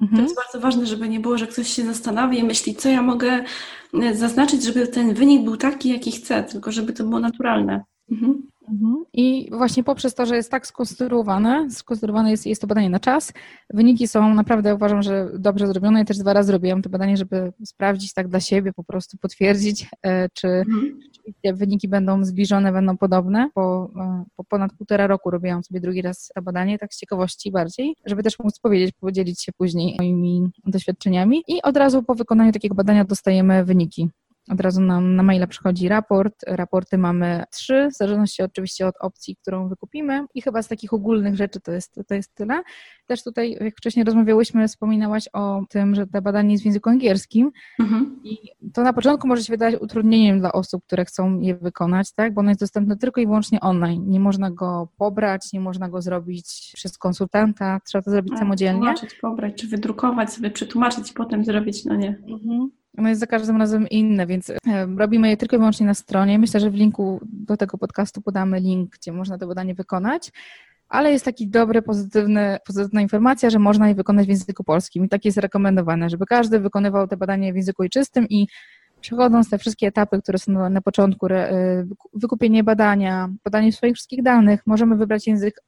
Mhm. 0.02 0.16
To 0.16 0.22
jest 0.22 0.36
bardzo 0.36 0.60
ważne, 0.60 0.86
żeby 0.86 1.08
nie 1.08 1.20
było, 1.20 1.38
że 1.38 1.46
ktoś 1.46 1.68
się 1.68 1.84
zastanawia 1.84 2.38
i 2.38 2.44
myśli, 2.44 2.74
co 2.74 2.88
ja 2.88 3.02
mogę 3.02 3.44
e, 4.02 4.14
zaznaczyć, 4.14 4.64
żeby 4.64 4.88
ten 4.88 5.14
wynik 5.14 5.44
był 5.44 5.56
taki, 5.56 5.88
jaki 5.88 6.12
chcę, 6.12 6.42
tylko 6.42 6.72
żeby 6.72 6.92
to 6.92 7.04
było 7.04 7.20
naturalne. 7.20 7.84
Mhm. 8.10 8.51
Mhm. 8.68 9.04
I 9.12 9.50
właśnie 9.52 9.84
poprzez 9.84 10.14
to, 10.14 10.26
że 10.26 10.36
jest 10.36 10.50
tak 10.50 10.66
skonstruowane, 10.66 11.70
skonstruowane 11.70 12.30
jest, 12.30 12.46
jest 12.46 12.60
to 12.60 12.66
badanie 12.66 12.90
na 12.90 13.00
czas, 13.00 13.32
wyniki 13.74 14.08
są 14.08 14.34
naprawdę, 14.34 14.74
uważam, 14.74 15.02
że 15.02 15.28
dobrze 15.38 15.66
zrobione. 15.66 15.98
Ja 15.98 16.04
też 16.04 16.18
dwa 16.18 16.32
razy 16.32 16.52
robiłam 16.52 16.82
to 16.82 16.90
badanie, 16.90 17.16
żeby 17.16 17.52
sprawdzić 17.64 18.12
tak 18.14 18.28
dla 18.28 18.40
siebie, 18.40 18.72
po 18.72 18.84
prostu 18.84 19.18
potwierdzić, 19.18 19.88
e, 20.02 20.28
czy 20.28 20.48
mhm. 20.48 20.98
rzeczywiście 21.04 21.54
wyniki 21.54 21.88
będą 21.88 22.24
zbliżone, 22.24 22.72
będą 22.72 22.96
podobne. 22.96 23.50
Po, 23.54 23.90
e, 23.96 24.24
po 24.36 24.44
ponad 24.44 24.72
półtora 24.72 25.06
roku 25.06 25.30
robiłam 25.30 25.64
sobie 25.64 25.80
drugi 25.80 26.02
raz 26.02 26.32
to 26.34 26.42
badanie, 26.42 26.78
tak 26.78 26.94
z 26.94 26.98
ciekawości 26.98 27.50
bardziej, 27.50 27.94
żeby 28.06 28.22
też 28.22 28.38
móc 28.38 28.58
powiedzieć, 28.58 28.94
podzielić 29.00 29.42
się 29.42 29.52
później 29.52 29.96
moimi 29.98 30.50
doświadczeniami. 30.66 31.42
I 31.48 31.62
od 31.62 31.76
razu 31.76 32.02
po 32.02 32.14
wykonaniu 32.14 32.52
takiego 32.52 32.74
badania 32.74 33.04
dostajemy 33.04 33.64
wyniki 33.64 34.08
od 34.50 34.60
razu 34.60 34.80
nam 34.80 35.16
na 35.16 35.22
maila 35.22 35.46
przychodzi 35.46 35.88
raport. 35.88 36.34
Raporty 36.46 36.98
mamy 36.98 37.44
trzy, 37.50 37.88
w 37.92 37.96
zależności 37.96 38.42
oczywiście 38.42 38.86
od 38.86 38.94
opcji, 39.00 39.36
którą 39.36 39.68
wykupimy. 39.68 40.26
I 40.34 40.42
chyba 40.42 40.62
z 40.62 40.68
takich 40.68 40.92
ogólnych 40.92 41.36
rzeczy 41.36 41.60
to 41.60 41.72
jest, 41.72 42.00
to 42.08 42.14
jest 42.14 42.34
tyle. 42.34 42.62
Też 43.06 43.24
tutaj, 43.24 43.56
jak 43.60 43.76
wcześniej 43.76 44.04
rozmawiałyśmy, 44.04 44.68
wspominałaś 44.68 45.28
o 45.32 45.62
tym, 45.68 45.94
że 45.94 46.06
to 46.06 46.22
badanie 46.22 46.52
jest 46.52 46.62
w 46.62 46.66
języku 46.66 46.90
angielskim. 46.90 47.50
Mhm. 47.80 48.20
I 48.24 48.38
to 48.72 48.82
na 48.82 48.92
początku 48.92 49.28
może 49.28 49.44
się 49.44 49.52
wydać 49.52 49.74
utrudnieniem 49.80 50.40
dla 50.40 50.52
osób, 50.52 50.84
które 50.86 51.04
chcą 51.04 51.40
je 51.40 51.54
wykonać, 51.54 52.12
tak? 52.12 52.34
Bo 52.34 52.40
ono 52.40 52.50
jest 52.50 52.60
dostępne 52.60 52.96
tylko 52.96 53.20
i 53.20 53.26
wyłącznie 53.26 53.60
online. 53.60 54.08
Nie 54.08 54.20
można 54.20 54.50
go 54.50 54.88
pobrać, 54.96 55.52
nie 55.52 55.60
można 55.60 55.88
go 55.88 56.02
zrobić 56.02 56.72
przez 56.74 56.98
konsultanta, 56.98 57.80
trzeba 57.84 58.02
to 58.02 58.10
zrobić 58.10 58.32
A, 58.32 58.38
samodzielnie. 58.38 58.80
Tłumaczyć, 58.80 59.14
pobrać, 59.14 59.54
czy 59.54 59.68
wydrukować, 59.68 60.32
sobie 60.32 60.50
przetłumaczyć 60.50 61.10
i 61.10 61.14
potem 61.14 61.44
zrobić, 61.44 61.84
no 61.84 61.94
nie. 61.94 62.08
Mhm. 62.28 62.81
Ono 62.98 63.08
jest 63.08 63.20
za 63.20 63.26
każdym 63.26 63.56
razem 63.56 63.88
inne, 63.88 64.26
więc 64.26 64.50
e, 64.50 64.56
robimy 64.96 65.28
je 65.28 65.36
tylko 65.36 65.56
i 65.56 65.58
wyłącznie 65.58 65.86
na 65.86 65.94
stronie. 65.94 66.38
Myślę, 66.38 66.60
że 66.60 66.70
w 66.70 66.74
linku 66.74 67.20
do 67.22 67.56
tego 67.56 67.78
podcastu 67.78 68.22
podamy 68.22 68.60
link, 68.60 68.90
gdzie 68.90 69.12
można 69.12 69.38
to 69.38 69.46
badanie 69.46 69.74
wykonać. 69.74 70.32
Ale 70.88 71.12
jest 71.12 71.24
taki 71.24 71.48
dobry, 71.48 71.82
pozytywny, 71.82 72.58
pozytywna 72.66 73.00
informacja, 73.00 73.50
że 73.50 73.58
można 73.58 73.88
je 73.88 73.94
wykonać 73.94 74.26
w 74.26 74.28
języku 74.28 74.64
polskim 74.64 75.04
i 75.04 75.08
tak 75.08 75.24
jest 75.24 75.38
rekomendowane, 75.38 76.10
żeby 76.10 76.26
każdy 76.26 76.60
wykonywał 76.60 77.08
te 77.08 77.16
badanie 77.16 77.52
w 77.52 77.56
języku 77.56 77.82
ojczystym 77.82 78.28
i 78.28 78.46
przechodząc 79.00 79.50
te 79.50 79.58
wszystkie 79.58 79.86
etapy, 79.86 80.22
które 80.22 80.38
są 80.38 80.70
na 80.70 80.80
początku, 80.80 81.26
e, 81.26 81.86
wykupienie 82.14 82.64
badania, 82.64 83.28
podanie 83.42 83.72
swoich 83.72 83.94
wszystkich 83.94 84.22
danych, 84.22 84.60
możemy 84.66 84.96
wybrać 84.96 85.26
język 85.26 85.60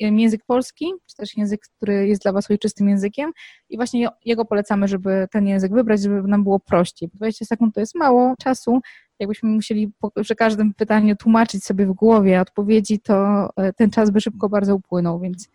język 0.00 0.44
polski, 0.46 0.92
czy 1.06 1.16
też 1.16 1.36
język, 1.36 1.60
który 1.76 2.08
jest 2.08 2.22
dla 2.22 2.32
Was 2.32 2.50
ojczystym 2.50 2.88
językiem. 2.88 3.30
I 3.68 3.76
właśnie 3.76 4.08
jego 4.24 4.44
polecamy, 4.44 4.88
żeby 4.88 5.28
ten 5.30 5.46
język 5.46 5.72
wybrać, 5.72 6.02
żeby 6.02 6.28
nam 6.28 6.42
było 6.44 6.60
prościej. 6.60 7.08
20 7.14 7.44
sekund 7.44 7.74
to 7.74 7.80
jest 7.80 7.94
mało 7.94 8.34
czasu, 8.38 8.80
jakbyśmy 9.18 9.48
musieli 9.48 9.92
przy 10.22 10.34
każdym 10.36 10.74
pytaniu 10.74 11.16
tłumaczyć 11.16 11.64
sobie 11.64 11.86
w 11.86 11.92
głowie 11.92 12.40
odpowiedzi, 12.40 13.00
to 13.00 13.48
e, 13.56 13.72
ten 13.72 13.90
czas 13.90 14.10
by 14.10 14.20
szybko 14.20 14.48
bardzo 14.48 14.74
upłynął, 14.74 15.20
więc 15.20 15.48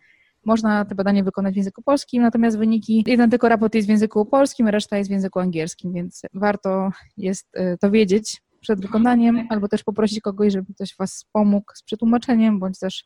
można 0.44 0.84
te 0.84 0.94
badanie 0.94 1.24
wykonać 1.24 1.54
w 1.54 1.56
języku 1.56 1.82
polskim, 1.82 2.22
natomiast 2.22 2.58
wyniki, 2.58 3.04
jeden 3.06 3.30
tylko 3.30 3.48
raport 3.48 3.74
jest 3.74 3.88
w 3.88 3.90
języku 3.90 4.26
polskim, 4.26 4.68
reszta 4.68 4.98
jest 4.98 5.10
w 5.10 5.12
języku 5.12 5.38
angielskim, 5.38 5.92
więc 5.92 6.22
warto 6.34 6.90
jest 7.16 7.48
e, 7.54 7.78
to 7.78 7.90
wiedzieć 7.90 8.42
przed 8.60 8.80
wykonaniem, 8.80 9.46
albo 9.50 9.68
też 9.68 9.84
poprosić 9.84 10.20
kogoś, 10.20 10.52
żeby 10.52 10.74
ktoś 10.74 10.96
Was 10.96 11.24
pomógł 11.32 11.72
z 11.74 11.82
przetłumaczeniem, 11.82 12.58
bądź 12.58 12.78
też 12.78 13.04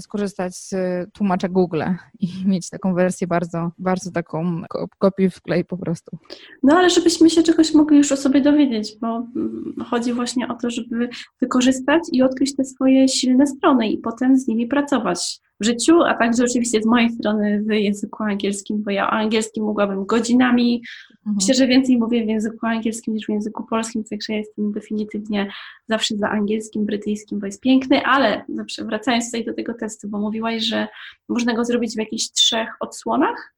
skorzystać 0.00 0.56
z 0.56 0.74
tłumacza 1.12 1.48
Google 1.48 1.82
i 2.20 2.28
mieć 2.52 2.70
taką 2.70 2.94
wersję 2.94 3.26
bardzo, 3.26 3.70
bardzo 3.78 4.10
taką 4.10 4.62
kopię 4.98 5.30
w 5.30 5.42
klej 5.42 5.64
po 5.64 5.76
prostu. 5.76 6.18
No 6.62 6.76
ale 6.76 6.90
żebyśmy 6.90 7.30
się 7.30 7.42
czegoś 7.42 7.74
mogli 7.74 7.96
już 7.96 8.12
o 8.12 8.16
sobie 8.16 8.40
dowiedzieć, 8.40 8.96
bo 9.00 9.16
mm, 9.16 9.74
chodzi 9.90 10.12
właśnie 10.12 10.48
o 10.48 10.54
to, 10.54 10.70
żeby 10.70 11.08
wykorzystać 11.40 12.02
i 12.12 12.22
odkryć 12.22 12.56
te 12.56 12.64
swoje 12.64 13.08
silne 13.08 13.46
strony 13.46 13.90
i 13.90 13.98
potem 13.98 14.38
z 14.38 14.46
nimi 14.46 14.66
pracować 14.66 15.40
w 15.60 15.64
życiu, 15.64 16.02
a 16.02 16.14
także 16.14 16.44
oczywiście 16.44 16.82
z 16.82 16.86
mojej 16.86 17.10
strony 17.10 17.62
w 17.62 17.72
języku 17.72 18.22
angielskim, 18.22 18.82
bo 18.82 18.90
ja 18.90 19.06
o 19.06 19.10
angielskim 19.10 19.64
mogłabym 19.64 20.06
godzinami. 20.06 20.82
Mhm. 21.10 21.36
Myślę, 21.36 21.54
że 21.54 21.66
więcej 21.66 21.98
mówię 21.98 22.24
w 22.24 22.28
języku 22.28 22.66
angielskim 22.66 23.14
niż 23.14 23.26
w 23.26 23.28
języku 23.28 23.66
polskim, 23.66 24.04
także 24.04 24.32
jestem 24.32 24.72
definitywnie 24.72 25.50
zawsze 25.88 26.16
za 26.16 26.28
angielskim, 26.28 26.86
brytyjskim, 26.86 27.38
bo 27.38 27.46
jest 27.46 27.60
piękny, 27.60 28.02
ale 28.02 28.44
zawsze 28.48 28.84
wracając 28.84 29.26
tutaj 29.26 29.44
do 29.44 29.54
tego 29.54 29.74
testu, 29.74 30.08
bo 30.08 30.18
mówiłaś, 30.18 30.62
że 30.62 30.88
można 31.28 31.54
go 31.54 31.64
zrobić 31.64 31.94
w 31.94 31.98
jakichś 31.98 32.30
trzech 32.30 32.68
odsłonach. 32.80 33.54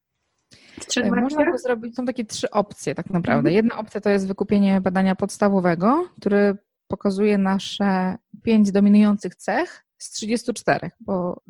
trzech 0.87 1.11
można 1.11 1.51
go 1.51 1.57
zrobić, 1.57 1.95
są 1.95 2.05
takie 2.05 2.25
trzy 2.25 2.49
opcje 2.49 2.95
tak 2.95 3.09
naprawdę. 3.09 3.49
Mhm. 3.49 3.55
Jedna 3.55 3.77
opcja 3.77 4.01
to 4.01 4.09
jest 4.09 4.27
wykupienie 4.27 4.81
badania 4.81 5.15
podstawowego, 5.15 6.07
który 6.19 6.57
pokazuje 6.87 7.37
nasze 7.37 8.17
pięć 8.43 8.71
dominujących 8.71 9.35
cech 9.35 9.85
z 9.97 10.11
34, 10.11 10.91
bo 10.99 11.41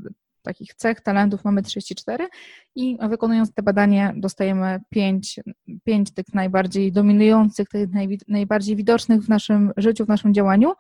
takich 0.41 0.74
cech, 0.74 1.01
talentów 1.01 1.43
mamy 1.43 1.62
34 1.62 2.27
i 2.75 2.98
wykonując 3.10 3.53
te 3.53 3.63
badanie 3.63 4.13
dostajemy 4.15 4.79
5, 4.89 5.39
5 5.83 6.13
tych 6.13 6.33
najbardziej 6.33 6.91
dominujących, 6.91 7.69
tych 7.69 7.89
najbardziej 8.27 8.75
widocznych 8.75 9.21
w 9.21 9.29
naszym 9.29 9.71
życiu, 9.77 10.05
w 10.05 10.07
naszym 10.07 10.33
działaniu 10.33 10.74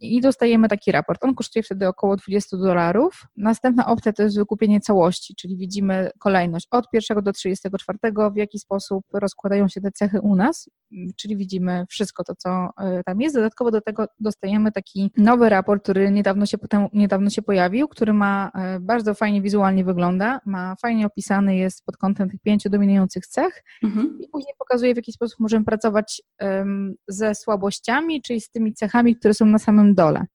i 0.00 0.20
dostajemy 0.20 0.68
taki 0.68 0.92
raport. 0.92 1.24
On 1.24 1.34
kosztuje 1.34 1.62
wtedy 1.62 1.88
około 1.88 2.16
20 2.16 2.56
dolarów. 2.56 3.26
Następna 3.36 3.86
opcja 3.86 4.12
to 4.12 4.22
jest 4.22 4.38
wykupienie 4.38 4.80
całości, 4.80 5.34
czyli 5.34 5.56
widzimy 5.56 6.10
kolejność 6.18 6.66
od 6.70 6.86
1 6.92 7.22
do 7.22 7.32
34, 7.32 7.98
w 8.32 8.36
jaki 8.36 8.58
sposób 8.58 9.04
rozkładają 9.12 9.68
się 9.68 9.80
te 9.80 9.92
cechy 9.92 10.20
u 10.20 10.36
nas, 10.36 10.70
czyli 11.16 11.36
widzimy 11.36 11.86
wszystko 11.88 12.24
to, 12.24 12.34
co 12.34 12.68
e, 12.78 13.02
tam 13.04 13.20
jest. 13.20 13.34
Dodatkowo 13.34 13.70
do 13.70 13.80
tego 13.80 14.06
dostajemy 14.20 14.72
taki 14.72 15.12
nowy 15.16 15.48
raport, 15.48 15.82
który 15.82 16.10
niedawno 16.10 16.46
się, 16.46 16.58
potem, 16.58 16.86
niedawno 16.92 17.30
się 17.30 17.42
pojawił, 17.42 17.88
który 17.88 18.12
ma 18.12 18.50
e, 18.54 18.80
bardzo 18.80 19.14
fajnie 19.14 19.42
wizualnie 19.42 19.84
wygląda, 19.84 20.40
ma 20.46 20.76
fajnie 20.82 21.06
opisany 21.06 21.56
jest 21.56 21.84
pod 21.84 21.96
kątem 21.96 22.30
tych 22.30 22.40
pięciu 22.40 22.70
dominujących 22.70 23.26
cech 23.26 23.62
mhm. 23.82 24.18
i 24.20 24.28
później 24.28 24.54
pokazuje, 24.58 24.94
w 24.94 24.96
jaki 24.96 25.12
sposób 25.12 25.40
możemy 25.40 25.64
pracować 25.64 26.22
um, 26.40 26.94
ze 27.08 27.34
słabościami, 27.34 28.22
czyli 28.22 28.40
z 28.40 28.50
tymi 28.50 28.74
cechami, 28.74 29.16
które 29.16 29.34
są 29.34 29.46
na 29.46 29.58
samym 29.58 29.89
dole. 29.94 30.26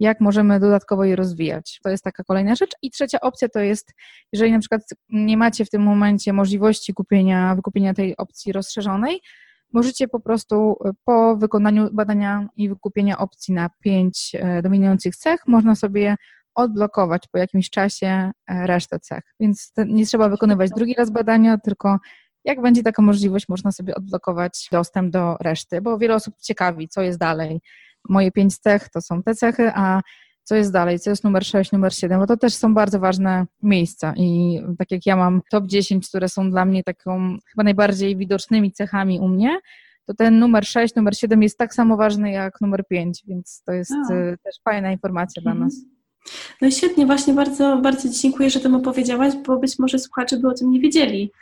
Jak 0.00 0.20
możemy 0.20 0.60
dodatkowo 0.60 1.04
je 1.04 1.16
rozwijać? 1.16 1.80
To 1.82 1.90
jest 1.90 2.04
taka 2.04 2.24
kolejna 2.24 2.54
rzecz. 2.54 2.70
I 2.82 2.90
trzecia 2.90 3.20
opcja 3.20 3.48
to 3.48 3.60
jest, 3.60 3.94
jeżeli 4.32 4.52
na 4.52 4.58
przykład 4.58 4.82
nie 5.08 5.36
macie 5.36 5.64
w 5.64 5.70
tym 5.70 5.82
momencie 5.82 6.32
możliwości 6.32 6.94
kupienia, 6.94 7.54
wykupienia 7.54 7.94
tej 7.94 8.16
opcji 8.16 8.52
rozszerzonej, 8.52 9.20
możecie 9.72 10.08
po 10.08 10.20
prostu 10.20 10.76
e, 10.84 10.90
po 11.04 11.36
wykonaniu 11.36 11.88
badania 11.92 12.48
i 12.56 12.68
wykupienia 12.68 13.18
opcji 13.18 13.54
na 13.54 13.70
pięć 13.80 14.32
e, 14.34 14.62
dominujących 14.62 15.16
cech, 15.16 15.40
można 15.46 15.74
sobie 15.74 16.16
odblokować 16.54 17.28
po 17.32 17.38
jakimś 17.38 17.70
czasie 17.70 18.06
e, 18.06 18.32
resztę 18.66 18.98
cech. 19.00 19.22
Więc 19.40 19.72
nie 19.86 20.06
trzeba 20.06 20.28
wykonywać 20.28 20.70
drugi 20.70 20.94
raz 20.94 21.10
badania, 21.10 21.58
tylko 21.58 21.98
jak 22.44 22.62
będzie 22.62 22.82
taka 22.82 23.02
możliwość, 23.02 23.48
można 23.48 23.72
sobie 23.72 23.94
odblokować 23.94 24.68
dostęp 24.72 25.12
do 25.12 25.36
reszty, 25.40 25.80
bo 25.80 25.98
wiele 25.98 26.14
osób 26.14 26.34
ciekawi, 26.42 26.88
co 26.88 27.02
jest 27.02 27.18
dalej 27.18 27.60
moje 28.08 28.32
pięć 28.32 28.58
cech 28.58 28.88
to 28.88 29.00
są 29.00 29.22
te 29.22 29.34
cechy, 29.34 29.70
a 29.74 30.00
co 30.44 30.54
jest 30.54 30.72
dalej, 30.72 30.98
co 30.98 31.10
jest 31.10 31.24
numer 31.24 31.44
6, 31.44 31.72
numer 31.72 31.94
7, 31.94 32.20
bo 32.20 32.26
to 32.26 32.36
też 32.36 32.54
są 32.54 32.74
bardzo 32.74 33.00
ważne 33.00 33.46
miejsca 33.62 34.14
i 34.16 34.60
tak 34.78 34.90
jak 34.90 35.06
ja 35.06 35.16
mam 35.16 35.40
top 35.50 35.66
10, 35.66 36.08
które 36.08 36.28
są 36.28 36.50
dla 36.50 36.64
mnie 36.64 36.82
taką 36.84 37.36
chyba 37.50 37.62
najbardziej 37.62 38.16
widocznymi 38.16 38.72
cechami 38.72 39.20
u 39.20 39.28
mnie, 39.28 39.60
to 40.06 40.14
ten 40.14 40.38
numer 40.38 40.66
6, 40.66 40.94
numer 40.94 41.16
7 41.16 41.42
jest 41.42 41.58
tak 41.58 41.74
samo 41.74 41.96
ważny 41.96 42.30
jak 42.30 42.60
numer 42.60 42.84
5, 42.88 43.22
więc 43.28 43.62
to 43.66 43.72
jest 43.72 43.92
a. 44.10 44.14
E, 44.14 44.36
też 44.44 44.54
fajna 44.64 44.92
informacja 44.92 45.42
dla 45.42 45.52
mhm. 45.52 45.66
nas. 45.66 45.74
No 46.60 46.70
świetnie, 46.70 47.06
właśnie 47.06 47.34
bardzo, 47.34 47.76
bardzo 47.76 48.08
dziękuję, 48.08 48.50
że 48.50 48.60
tym 48.60 48.74
opowiedziałaś, 48.74 49.34
bo 49.46 49.58
być 49.58 49.78
może 49.78 49.98
słuchacze 49.98 50.36
by 50.36 50.48
o 50.48 50.54
tym 50.54 50.70
nie 50.70 50.80
wiedzieli. 50.80 51.32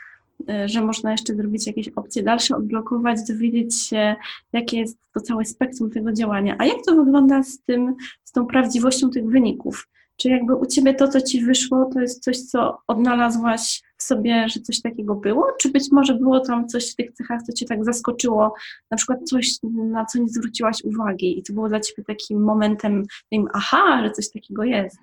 E, 0.49 0.69
że 0.69 0.81
można 0.81 1.13
jeszcze 1.13 1.35
zrobić 1.35 1.67
jakieś 1.67 1.89
opcje 1.89 2.23
dalsze, 2.23 2.57
odblokować, 2.57 3.19
dowiedzieć 3.29 3.83
się, 3.83 4.17
jakie 4.53 4.79
jest 4.79 4.99
to 5.15 5.21
całe 5.21 5.45
spektrum 5.45 5.91
tego 5.91 6.13
działania. 6.13 6.57
A 6.59 6.65
jak 6.65 6.77
to 6.87 6.95
wygląda 6.95 7.43
z 7.43 7.63
tym, 7.63 7.95
z 8.25 8.33
tą 8.33 8.47
prawdziwością 8.47 9.11
tych 9.11 9.27
wyników? 9.27 9.89
Czy 10.17 10.29
jakby 10.29 10.55
u 10.55 10.67
Ciebie 10.67 10.95
to, 10.95 11.09
co 11.09 11.21
Ci 11.21 11.45
wyszło, 11.45 11.91
to 11.95 12.01
jest 12.01 12.25
coś, 12.25 12.39
co 12.39 12.79
odnalazłaś 12.87 13.83
w 13.97 14.03
sobie, 14.03 14.49
że 14.49 14.61
coś 14.61 14.81
takiego 14.81 15.15
było? 15.15 15.47
Czy 15.61 15.71
być 15.71 15.93
może 15.93 16.15
było 16.15 16.41
tam 16.41 16.69
coś 16.69 16.93
w 16.93 16.97
tych 16.97 17.13
cechach, 17.13 17.43
co 17.43 17.53
Cię 17.53 17.67
tak 17.67 17.85
zaskoczyło, 17.85 18.55
na 18.91 18.97
przykład 18.97 19.23
coś, 19.25 19.59
na 19.75 20.05
co 20.05 20.19
nie 20.19 20.29
zwróciłaś 20.29 20.85
uwagi 20.85 21.39
i 21.39 21.43
to 21.43 21.53
było 21.53 21.69
dla 21.69 21.81
Ciebie 21.81 22.05
takim 22.05 22.43
momentem, 22.43 23.03
takim 23.31 23.49
aha, 23.53 24.03
że 24.05 24.11
coś 24.11 24.31
takiego 24.31 24.65
jest? 24.65 24.97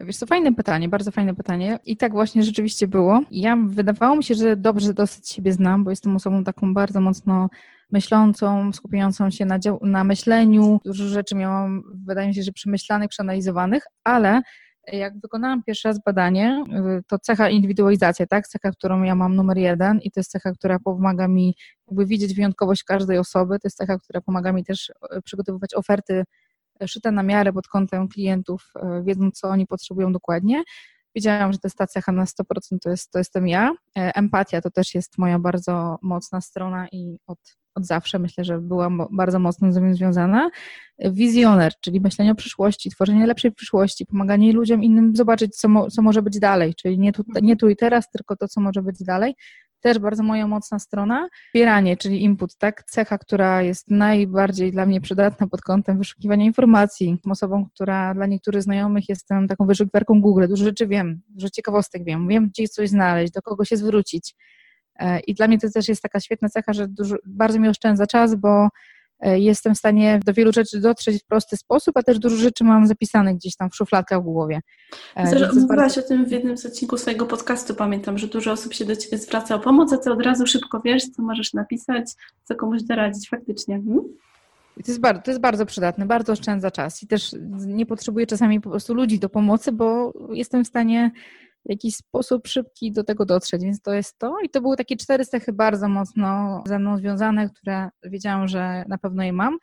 Wiesz, 0.00 0.18
to 0.18 0.26
fajne 0.26 0.54
pytanie, 0.54 0.88
bardzo 0.88 1.10
fajne 1.10 1.34
pytanie. 1.34 1.78
I 1.84 1.96
tak 1.96 2.12
właśnie 2.12 2.42
rzeczywiście 2.42 2.88
było. 2.88 3.20
Ja 3.30 3.56
wydawało 3.66 4.16
mi 4.16 4.24
się, 4.24 4.34
że 4.34 4.56
dobrze 4.56 4.94
dosyć 4.94 5.28
siebie 5.28 5.52
znam, 5.52 5.84
bo 5.84 5.90
jestem 5.90 6.16
osobą 6.16 6.44
taką 6.44 6.74
bardzo 6.74 7.00
mocno 7.00 7.48
myślącą, 7.90 8.72
skupiającą 8.72 9.30
się 9.30 9.44
na, 9.44 9.58
na 9.82 10.04
myśleniu. 10.04 10.80
Dużo 10.84 11.04
rzeczy 11.04 11.34
miałam, 11.34 11.82
wydaje 12.06 12.28
mi 12.28 12.34
się, 12.34 12.42
że 12.42 12.52
przemyślanych, 12.52 13.08
przeanalizowanych, 13.08 13.82
ale 14.04 14.42
jak 14.92 15.20
wykonałam 15.20 15.62
pierwszy 15.62 15.88
raz 15.88 16.02
badanie, 16.04 16.64
to 17.06 17.18
cecha 17.18 17.48
indywidualizacja, 17.48 18.26
tak? 18.26 18.48
Cecha, 18.48 18.70
którą 18.70 19.02
ja 19.02 19.14
mam 19.14 19.36
numer 19.36 19.58
jeden 19.58 19.98
i 19.98 20.10
to 20.10 20.20
jest 20.20 20.30
cecha, 20.30 20.52
która 20.52 20.78
pomaga 20.78 21.28
mi 21.28 21.54
jakby 21.88 22.06
widzieć 22.06 22.34
wyjątkowość 22.34 22.84
każdej 22.84 23.18
osoby. 23.18 23.58
To 23.58 23.66
jest 23.66 23.76
cecha, 23.76 23.98
która 23.98 24.20
pomaga 24.20 24.52
mi 24.52 24.64
też 24.64 24.92
e, 25.10 25.22
przygotowywać 25.22 25.74
oferty 25.74 26.24
szyte 26.86 27.12
na 27.12 27.22
miarę 27.22 27.52
pod 27.52 27.68
kątem 27.68 28.08
klientów, 28.08 28.72
e, 28.76 29.02
wiedząc, 29.04 29.38
co 29.38 29.48
oni 29.48 29.66
potrzebują 29.66 30.12
dokładnie. 30.12 30.62
Wiedziałam, 31.14 31.52
że 31.52 31.58
to 31.58 31.68
jest 31.68 31.78
ta 31.78 31.86
cecha 31.86 32.12
na 32.12 32.24
100% 32.24 32.78
to, 32.82 32.90
jest, 32.90 33.10
to 33.10 33.18
jestem 33.18 33.48
ja. 33.48 33.72
E, 33.98 34.16
empatia 34.16 34.60
to 34.60 34.70
też 34.70 34.94
jest 34.94 35.18
moja 35.18 35.38
bardzo 35.38 35.98
mocna 36.02 36.40
strona 36.40 36.88
i 36.92 37.18
od, 37.26 37.38
od 37.74 37.86
zawsze 37.86 38.18
myślę, 38.18 38.44
że 38.44 38.58
byłam 38.58 39.06
bardzo 39.10 39.38
mocno 39.38 39.72
z 39.72 39.74
tym 39.74 39.94
związana. 39.94 40.50
Wizjoner, 40.98 41.72
czyli 41.80 42.00
myślenie 42.00 42.32
o 42.32 42.34
przyszłości, 42.34 42.90
tworzenie 42.90 43.26
lepszej 43.26 43.52
przyszłości, 43.52 44.06
pomaganie 44.06 44.52
ludziom 44.52 44.84
innym 44.84 45.16
zobaczyć, 45.16 45.56
co, 45.56 45.68
mo, 45.68 45.90
co 45.90 46.02
może 46.02 46.22
być 46.22 46.38
dalej, 46.38 46.74
czyli 46.74 46.98
nie 46.98 47.12
tu, 47.12 47.24
nie 47.42 47.56
tu 47.56 47.68
i 47.68 47.76
teraz, 47.76 48.10
tylko 48.10 48.36
to, 48.36 48.48
co 48.48 48.60
może 48.60 48.82
być 48.82 49.04
dalej 49.04 49.34
też 49.80 49.98
bardzo 49.98 50.22
moja 50.22 50.46
mocna 50.46 50.78
strona. 50.78 51.28
Wspieranie, 51.46 51.96
czyli 51.96 52.22
input, 52.22 52.56
tak? 52.56 52.84
Cecha, 52.84 53.18
która 53.18 53.62
jest 53.62 53.90
najbardziej 53.90 54.72
dla 54.72 54.86
mnie 54.86 55.00
przydatna 55.00 55.46
pod 55.46 55.60
kątem 55.60 55.98
wyszukiwania 55.98 56.44
informacji. 56.44 57.18
Osobą, 57.30 57.66
która 57.74 58.14
dla 58.14 58.26
niektórych 58.26 58.62
znajomych 58.62 59.08
jestem 59.08 59.48
taką 59.48 59.66
wyszukiwarką 59.66 60.20
Google. 60.20 60.48
Dużo 60.48 60.64
rzeczy 60.64 60.86
wiem, 60.86 61.20
dużo 61.28 61.50
ciekawostek 61.50 62.04
wiem. 62.04 62.28
Wiem, 62.28 62.48
gdzie 62.48 62.68
coś 62.68 62.88
znaleźć, 62.88 63.32
do 63.32 63.42
kogo 63.42 63.64
się 63.64 63.76
zwrócić. 63.76 64.34
E, 64.98 65.20
I 65.20 65.34
dla 65.34 65.48
mnie 65.48 65.58
to 65.58 65.70
też 65.70 65.88
jest 65.88 66.02
taka 66.02 66.20
świetna 66.20 66.48
cecha, 66.48 66.72
że 66.72 66.88
dużo, 66.88 67.16
bardzo 67.26 67.60
mi 67.60 67.68
oszczędza 67.68 68.06
czas, 68.06 68.34
bo 68.34 68.68
jestem 69.22 69.74
w 69.74 69.78
stanie 69.78 70.20
do 70.26 70.32
wielu 70.32 70.52
rzeczy 70.52 70.80
dotrzeć 70.80 71.22
w 71.22 71.26
prosty 71.26 71.56
sposób, 71.56 71.96
a 71.96 72.02
też 72.02 72.18
dużo 72.18 72.36
rzeczy 72.36 72.64
mam 72.64 72.86
zapisanych 72.86 73.36
gdzieś 73.36 73.56
tam 73.56 73.70
w 73.70 73.76
szufladkach 73.76 74.20
w 74.20 74.24
głowie. 74.24 74.60
Zresztą 75.24 75.46
mówiłaś 75.46 75.68
bardzo... 75.68 76.00
o 76.00 76.04
tym 76.04 76.26
w 76.26 76.30
jednym 76.30 76.56
z 76.56 76.66
odcinków 76.66 77.00
swojego 77.00 77.26
podcastu, 77.26 77.74
pamiętam, 77.74 78.18
że 78.18 78.26
dużo 78.26 78.52
osób 78.52 78.74
się 78.74 78.84
do 78.84 78.96
Ciebie 78.96 79.18
zwraca 79.18 79.54
o 79.54 79.58
pomoc, 79.58 79.92
a 79.92 79.98
Ty 79.98 80.12
od 80.12 80.22
razu 80.22 80.46
szybko 80.46 80.80
wiesz, 80.84 81.10
co 81.10 81.22
możesz 81.22 81.54
napisać, 81.54 82.10
co 82.44 82.54
komuś 82.54 82.82
doradzić 82.82 83.28
faktycznie. 83.28 83.74
Hmm? 83.74 84.04
to 84.84 84.90
jest, 84.90 85.00
bardzo, 85.00 85.22
to 85.22 85.30
jest 85.30 85.40
bardzo 85.40 85.66
przydatne, 85.66 86.06
bardzo 86.06 86.32
oszczędza 86.32 86.70
czas 86.70 87.02
i 87.02 87.06
też 87.06 87.36
nie 87.66 87.86
potrzebuję 87.86 88.26
czasami 88.26 88.60
po 88.60 88.70
prostu 88.70 88.94
ludzi 88.94 89.18
do 89.18 89.28
pomocy, 89.28 89.72
bo 89.72 90.12
jestem 90.32 90.64
w 90.64 90.68
stanie 90.68 91.10
w 91.66 91.70
jakiś 91.70 91.96
sposób 91.96 92.46
szybki 92.46 92.92
do 92.92 93.04
tego 93.04 93.24
dotrzeć, 93.24 93.62
więc 93.62 93.82
to 93.82 93.94
jest 93.94 94.18
to. 94.18 94.36
I 94.44 94.50
to 94.50 94.60
były 94.60 94.76
takie 94.76 94.96
cztery 94.96 95.24
cechy 95.24 95.52
bardzo 95.52 95.88
mocno 95.88 96.62
ze 96.66 96.78
mną 96.78 96.98
związane, 96.98 97.50
które 97.50 97.88
wiedziałam, 98.02 98.48
że 98.48 98.84
na 98.88 98.98
pewno 98.98 99.22
je 99.22 99.32
mam. 99.32 99.58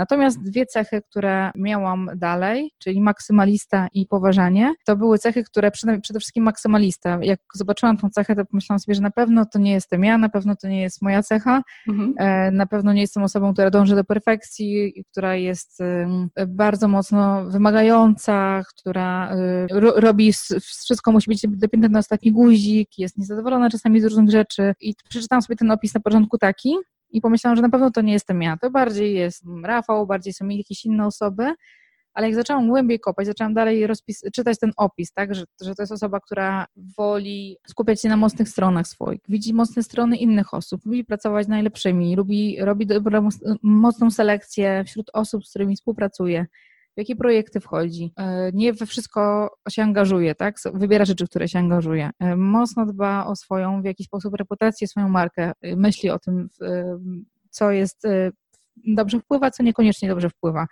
Natomiast 0.00 0.42
dwie 0.42 0.66
cechy, 0.66 1.02
które 1.10 1.50
miałam 1.54 2.10
dalej, 2.16 2.70
czyli 2.78 3.00
maksymalista 3.00 3.88
i 3.92 4.06
poważanie, 4.06 4.74
to 4.86 4.96
były 4.96 5.18
cechy, 5.18 5.44
które 5.44 5.70
przede, 5.70 6.00
przede 6.00 6.20
wszystkim 6.20 6.44
maksymalista. 6.44 7.18
Jak 7.22 7.40
zobaczyłam 7.54 7.96
tą 7.96 8.10
cechę, 8.10 8.36
to 8.36 8.44
pomyślałam 8.44 8.80
sobie, 8.80 8.94
że 8.94 9.02
na 9.02 9.10
pewno 9.10 9.46
to 9.46 9.58
nie 9.58 9.72
jestem 9.72 10.04
ja, 10.04 10.18
na 10.18 10.28
pewno 10.28 10.56
to 10.56 10.68
nie 10.68 10.82
jest 10.82 11.02
moja 11.02 11.22
cecha, 11.22 11.62
mhm. 11.88 12.14
E, 12.16 12.50
na 12.50 12.66
pewno 12.66 12.92
nie 12.92 13.00
jestem 13.00 13.22
osobą, 13.22 13.52
która 13.52 13.70
dąży 13.70 13.94
do 13.94 14.04
perfekcji, 14.04 15.04
która 15.12 15.36
jest 15.36 15.78
bardzo 16.48 16.88
mocno 16.88 17.44
wymagająca, 17.44 18.62
która 18.68 19.30
e, 19.30 19.66
robi 19.96 20.32
wszystko, 20.62 21.12
musi 21.12 21.30
być 21.30 21.46
dopięte 21.48 21.88
na 21.88 21.98
ostatni 21.98 22.32
guzik, 22.32 22.98
jest 22.98 23.18
niezadowolona 23.18 23.70
czasami 23.70 24.00
z 24.00 24.04
różnych 24.04 24.30
rzeczy. 24.30 24.74
I 24.80 24.94
przeczytałam 25.08 25.42
sobie 25.42 25.56
ten 25.56 25.70
opis 25.70 25.94
na 25.94 26.00
początku 26.00 26.38
taki, 26.38 26.76
i 27.10 27.20
pomyślałam, 27.20 27.56
że 27.56 27.62
na 27.62 27.68
pewno 27.68 27.90
to 27.90 28.00
nie 28.00 28.12
jestem 28.12 28.42
ja, 28.42 28.56
to 28.56 28.70
bardziej 28.70 29.14
jest 29.14 29.44
Rafał, 29.64 30.06
bardziej 30.06 30.32
są 30.32 30.48
jakieś 30.48 30.84
inne 30.84 31.06
osoby, 31.06 31.54
ale 32.14 32.26
jak 32.26 32.34
zaczęłam 32.34 32.68
głębiej 32.68 33.00
kopać, 33.00 33.26
zaczęłam 33.26 33.54
dalej 33.54 33.86
rozpis- 33.86 34.30
czytać 34.34 34.58
ten 34.58 34.72
opis, 34.76 35.12
tak, 35.12 35.34
że, 35.34 35.44
że 35.62 35.74
to 35.74 35.82
jest 35.82 35.92
osoba, 35.92 36.20
która 36.20 36.66
woli 36.96 37.56
skupiać 37.66 38.02
się 38.02 38.08
na 38.08 38.16
mocnych 38.16 38.48
stronach 38.48 38.86
swoich, 38.86 39.20
widzi 39.28 39.54
mocne 39.54 39.82
strony 39.82 40.16
innych 40.16 40.54
osób, 40.54 40.86
lubi 40.86 41.04
pracować 41.04 41.46
z 41.46 41.48
najlepszymi, 41.48 42.16
lubi, 42.16 42.56
robi 42.60 42.86
dobrą, 42.86 43.28
mocną 43.62 44.10
selekcję 44.10 44.84
wśród 44.86 45.10
osób, 45.12 45.46
z 45.46 45.50
którymi 45.50 45.76
współpracuje, 45.76 46.46
w 46.94 46.98
jakie 46.98 47.16
projekty 47.16 47.60
wchodzi, 47.60 48.12
e, 48.16 48.50
nie 48.54 48.72
we 48.72 48.86
wszystko 48.86 49.50
się 49.70 49.82
angażuje, 49.82 50.34
tak? 50.34 50.56
Wybiera 50.74 51.04
rzeczy, 51.04 51.26
które 51.26 51.48
się 51.48 51.58
angażuje. 51.58 52.10
E, 52.18 52.36
mocno 52.36 52.86
dba 52.86 53.26
o 53.26 53.36
swoją 53.36 53.82
w 53.82 53.84
jakiś 53.84 54.06
sposób 54.06 54.34
reputację, 54.34 54.88
swoją 54.88 55.08
markę, 55.08 55.52
e, 55.62 55.76
myśli 55.76 56.10
o 56.10 56.18
tym, 56.18 56.48
co 57.50 57.70
jest 57.70 58.02
dobrze 58.86 59.20
wpływa, 59.20 59.50
co 59.50 59.62
niekoniecznie 59.62 60.08
dobrze 60.08 60.30
wpływa 60.30 60.66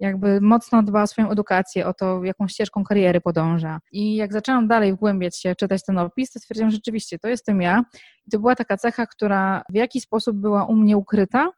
jakby 0.00 0.40
mocno 0.40 0.82
dba 0.82 1.02
o 1.02 1.06
swoją 1.06 1.30
edukację, 1.30 1.86
o 1.86 1.94
to, 1.94 2.24
jaką 2.24 2.48
ścieżką 2.48 2.84
kariery 2.84 3.20
podąża. 3.20 3.80
I 3.92 4.16
jak 4.16 4.32
zaczęłam 4.32 4.68
dalej 4.68 4.92
wgłębiać 4.92 5.40
się, 5.40 5.54
czytać 5.54 5.84
ten 5.84 5.98
opis, 5.98 6.30
to 6.30 6.38
stwierdziłam, 6.38 6.70
że 6.70 6.74
rzeczywiście 6.74 7.18
to 7.18 7.28
jestem 7.28 7.60
ja. 7.60 7.84
I 8.26 8.30
to 8.30 8.38
była 8.38 8.54
taka 8.56 8.76
cecha, 8.76 9.06
która 9.06 9.62
w 9.68 9.74
jakiś 9.74 10.02
sposób 10.02 10.36
była 10.36 10.64
u 10.64 10.76
mnie 10.76 10.96
ukryta 10.96 11.50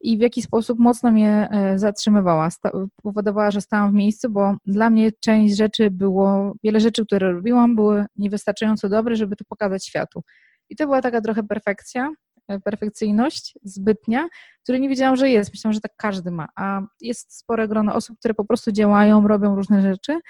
i 0.00 0.18
w 0.18 0.20
jakiś 0.20 0.44
sposób 0.44 0.78
mocno 0.78 1.10
mnie 1.10 1.48
e, 1.50 1.78
zatrzymywała, 1.78 2.48
powodowała, 3.02 3.50
że 3.50 3.60
stałam 3.60 3.90
w 3.90 3.94
miejscu, 3.94 4.30
bo 4.30 4.54
dla 4.66 4.90
mnie 4.90 5.12
część 5.20 5.56
rzeczy 5.56 5.90
było, 5.90 6.54
wiele 6.64 6.80
rzeczy, 6.80 7.06
które 7.06 7.32
robiłam, 7.32 7.76
były 7.76 8.04
niewystarczająco 8.16 8.88
dobre, 8.88 9.16
żeby 9.16 9.36
to 9.36 9.44
pokazać 9.48 9.86
światu. 9.86 10.22
I 10.68 10.76
to 10.76 10.84
była 10.84 11.02
taka 11.02 11.20
trochę 11.20 11.42
perfekcja, 11.42 12.10
E, 12.50 12.60
perfekcyjność 12.60 13.58
zbytnia, 13.62 14.28
której 14.62 14.80
nie 14.80 14.88
wiedziałam, 14.88 15.16
że 15.16 15.30
jest. 15.30 15.50
Myślałam, 15.52 15.72
że 15.72 15.80
tak 15.80 15.92
każdy 15.96 16.30
ma. 16.30 16.48
A 16.56 16.80
jest 17.00 17.38
spore 17.38 17.68
grono 17.68 17.94
osób, 17.94 18.18
które 18.18 18.34
po 18.34 18.44
prostu 18.44 18.72
działają, 18.72 19.28
robią 19.28 19.56
różne 19.56 19.82
rzeczy 19.82 20.20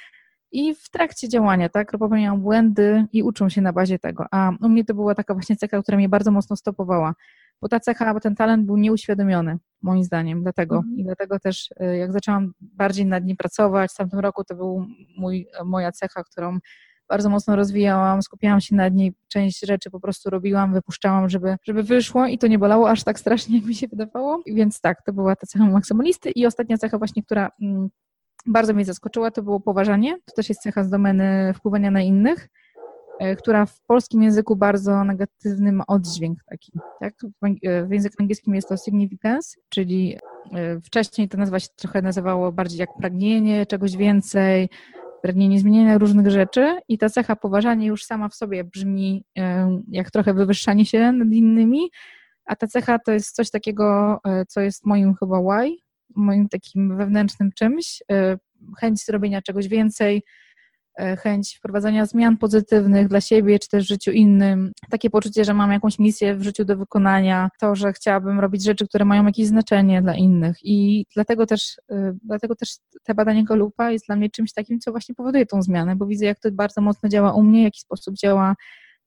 i 0.53 0.75
w 0.75 0.91
trakcie 0.91 1.29
działania, 1.29 1.69
tak, 1.69 1.91
popełniają 1.91 2.41
błędy 2.41 3.07
i 3.13 3.23
uczą 3.23 3.49
się 3.49 3.61
na 3.61 3.73
bazie 3.73 3.99
tego. 3.99 4.27
A 4.31 4.53
u 4.63 4.69
mnie 4.69 4.85
to 4.85 4.95
była 4.95 5.15
taka 5.15 5.35
właśnie 5.35 5.57
cecha, 5.57 5.83
która 5.83 5.99
mnie 5.99 6.09
bardzo 6.09 6.31
mocno 6.31 6.57
stopowała, 6.57 7.15
bo 7.63 7.69
ta 7.69 7.81
cecha, 7.81 8.15
bo 8.15 8.21
ten 8.21 8.35
talent 8.35 8.67
był 8.67 8.77
nieuświadomiony, 8.77 9.59
moim 9.83 10.05
zdaniem, 10.05 10.43
dlatego. 10.43 10.77
Mhm. 10.77 10.97
I 10.97 11.05
dlatego 11.05 11.39
też, 11.39 11.69
e, 11.77 11.97
jak 11.97 12.13
zaczęłam 12.13 12.53
bardziej 12.61 13.07
nad 13.07 13.25
nim 13.25 13.37
pracować, 13.37 13.91
w 13.93 13.97
tamtym 13.97 14.19
roku 14.19 14.45
to 14.45 14.55
był 14.55 14.87
mój, 15.17 15.49
moja 15.65 15.93
cecha, 15.93 16.25
którą 16.25 16.59
bardzo 17.09 17.31
mocno 17.31 17.57
rozwijałam, 17.57 18.23
skupiałam 18.23 18.61
się 18.61 18.77
nad 18.77 18.95
niej, 18.95 19.15
część 19.29 19.67
rzeczy 19.67 19.91
po 19.91 20.01
prostu 20.01 20.31
robiłam, 20.31 20.73
wypuszczałam, 20.73 21.29
żeby, 21.29 21.57
żeby 21.65 21.83
wyszło 21.83 22.27
i 22.27 22.39
to 22.39 22.47
nie 22.47 22.59
bolało 22.59 22.91
aż 22.91 23.05
tak 23.05 23.19
strasznie, 23.19 23.57
jak 23.59 23.67
mi 23.67 23.75
się 23.75 23.89
wydawało. 23.89 24.43
Więc 24.47 24.81
tak, 24.81 25.03
to 25.03 25.13
była 25.13 25.37
ta 25.37 25.47
cecha 25.47 25.67
maksymalisty 25.67 26.31
i 26.31 26.47
ostatnia 26.47 26.79
cecha 26.79 26.99
właśnie, 26.99 27.23
która 27.23 27.51
mm, 27.63 27.89
bardzo 28.47 28.75
mnie 28.75 28.85
zaskoczyła, 28.85 29.31
to 29.31 29.43
było 29.43 29.61
poważanie. 29.61 30.19
To 30.25 30.35
też 30.37 30.49
jest 30.49 30.61
cecha 30.63 30.85
z 30.85 30.91
domeny 30.91 31.55
wpływania 31.55 31.91
na 31.91 32.01
innych 32.01 32.49
która 33.39 33.67
w 33.67 33.81
polskim 33.83 34.23
języku 34.23 34.57
bardzo 34.57 35.05
negatywny 35.05 35.73
ma 35.73 35.85
oddźwięk 35.87 36.39
taki. 36.45 36.73
Tak? 37.01 37.15
W 37.89 37.93
języku 37.93 38.17
angielskim 38.21 38.55
jest 38.55 38.69
to 38.69 38.77
significance, 38.77 39.57
czyli 39.69 40.19
e, 40.55 40.81
wcześniej 40.81 41.29
to 41.29 41.39
nazywa 41.39 41.61
się 41.61 41.69
trochę 41.77 42.03
nazywało 42.03 42.53
bardziej 42.53 42.79
jak 42.79 42.89
pragnienie 43.01 43.67
czegoś 43.67 43.97
więcej, 43.97 44.69
pragnienie 45.23 45.61
zmieniania 45.61 45.99
różnych 45.99 46.31
rzeczy 46.31 46.81
i 46.89 46.99
ta 46.99 47.09
cecha 47.09 47.37
poważanie 47.37 47.87
już 47.87 48.05
sama 48.05 48.29
w 48.29 48.35
sobie 48.35 48.65
brzmi 48.65 49.25
jak 49.89 50.11
trochę 50.11 50.35
wywyższanie 50.35 50.87
się 50.87 51.13
nad 51.13 51.29
innymi, 51.29 51.91
a 52.45 52.57
ta 52.57 52.67
cecha 52.67 52.99
to 52.99 53.13
jest 53.13 53.35
coś 53.35 53.51
takiego, 53.51 54.19
e, 54.27 54.47
co 54.47 54.61
jest 54.61 54.87
moim 54.87 55.15
chyba 55.15 55.41
why, 55.41 55.77
moim 56.17 56.49
takim 56.49 56.97
wewnętrznym 56.97 57.51
czymś, 57.53 58.03
e, 58.13 58.39
chęć 58.79 59.05
zrobienia 59.05 59.43
czegoś 59.43 59.69
więcej, 59.69 60.23
E, 60.23 60.50
chęć 61.23 61.57
wprowadzania 61.57 62.07
zmian 62.07 62.37
pozytywnych 62.37 63.09
dla 63.09 63.21
siebie, 63.21 63.59
czy 63.59 63.69
też 63.69 63.85
w 63.85 63.89
życiu 63.89 64.11
innym, 64.11 64.73
takie 64.91 65.11
poczucie, 65.11 65.45
że 65.45 65.55
mam 65.55 65.73
jakąś 65.73 65.99
misję 65.99 66.35
w 66.35 66.43
życiu 66.43 66.65
do 66.65 66.77
wykonania, 66.77 67.49
to, 67.61 67.77
że 67.77 67.93
chciałabym 67.93 68.41
robić 68.41 68.65
rzeczy, 68.65 68.87
które 68.87 69.05
mają 69.05 69.27
jakieś 69.27 69.47
znaczenie 69.47 70.03
dla 70.03 70.15
innych. 70.15 70.57
I 70.63 71.07
dlatego 71.15 71.47
też, 71.47 71.81
e, 71.91 72.13
dlatego 72.25 72.55
też 72.57 72.69
te 73.05 73.15
badanie 73.15 73.45
Galupa 73.45 73.91
jest 73.91 74.07
dla 74.07 74.17
mnie 74.17 74.31
czymś 74.31 74.53
takim, 74.53 74.81
co 74.81 74.91
właśnie 74.91 75.15
powoduje 75.15 75.47
tą 75.47 75.63
zmianę, 75.63 75.97
bo 75.97 76.07
widzę, 76.07 76.27
jak 76.27 76.41
to 76.41 76.51
bardzo 76.53 76.81
mocno 76.81 77.09
działa 77.09 77.33
u 77.33 77.43
mnie, 77.43 77.61
w 77.61 77.65
jaki 77.65 77.81
sposób 77.81 78.15
działa 78.17 78.55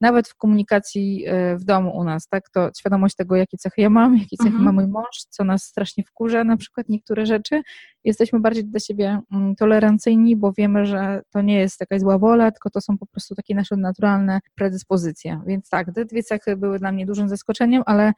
nawet 0.03 0.27
w 0.27 0.35
komunikacji 0.35 1.25
e, 1.27 1.57
w 1.57 1.63
domu 1.63 1.97
u 1.97 2.03
nas, 2.03 2.27
tak, 2.27 2.49
to 2.49 2.69
świadomość 2.79 3.15
tego, 3.15 3.35
jakie 3.35 3.57
cechy 3.57 3.81
ja 3.81 3.89
mam, 3.89 4.17
jakie 4.17 4.37
cechy 4.37 4.49
mhm. 4.49 4.65
ma 4.65 4.71
mój 4.71 4.87
mąż, 4.87 5.23
co 5.29 5.43
nas 5.43 5.63
strasznie 5.63 6.03
wkurza, 6.03 6.43
na 6.43 6.57
przykład 6.57 6.89
niektóre 6.89 7.25
rzeczy, 7.25 7.61
jesteśmy 8.03 8.39
bardziej 8.39 8.65
dla 8.65 8.79
siebie 8.79 9.19
mm, 9.31 9.55
tolerancyjni, 9.55 10.35
bo 10.35 10.53
wiemy, 10.57 10.85
że 10.85 11.21
to 11.31 11.41
nie 11.41 11.59
jest 11.59 11.79
jakaś 11.79 12.01
zła 12.01 12.17
wola, 12.17 12.51
tylko 12.51 12.69
to 12.69 12.81
są 12.81 12.97
po 12.97 13.05
prostu 13.05 13.35
takie 13.35 13.55
nasze 13.55 13.77
naturalne 13.77 14.39
predyspozycje. 14.55 15.41
Więc 15.47 15.69
tak, 15.69 15.87
te 15.95 16.05
dwie 16.05 16.23
cechy 16.23 16.57
były 16.57 16.79
dla 16.79 16.91
mnie 16.91 17.05
dużym 17.05 17.29
zaskoczeniem, 17.29 17.83
ale 17.85 18.13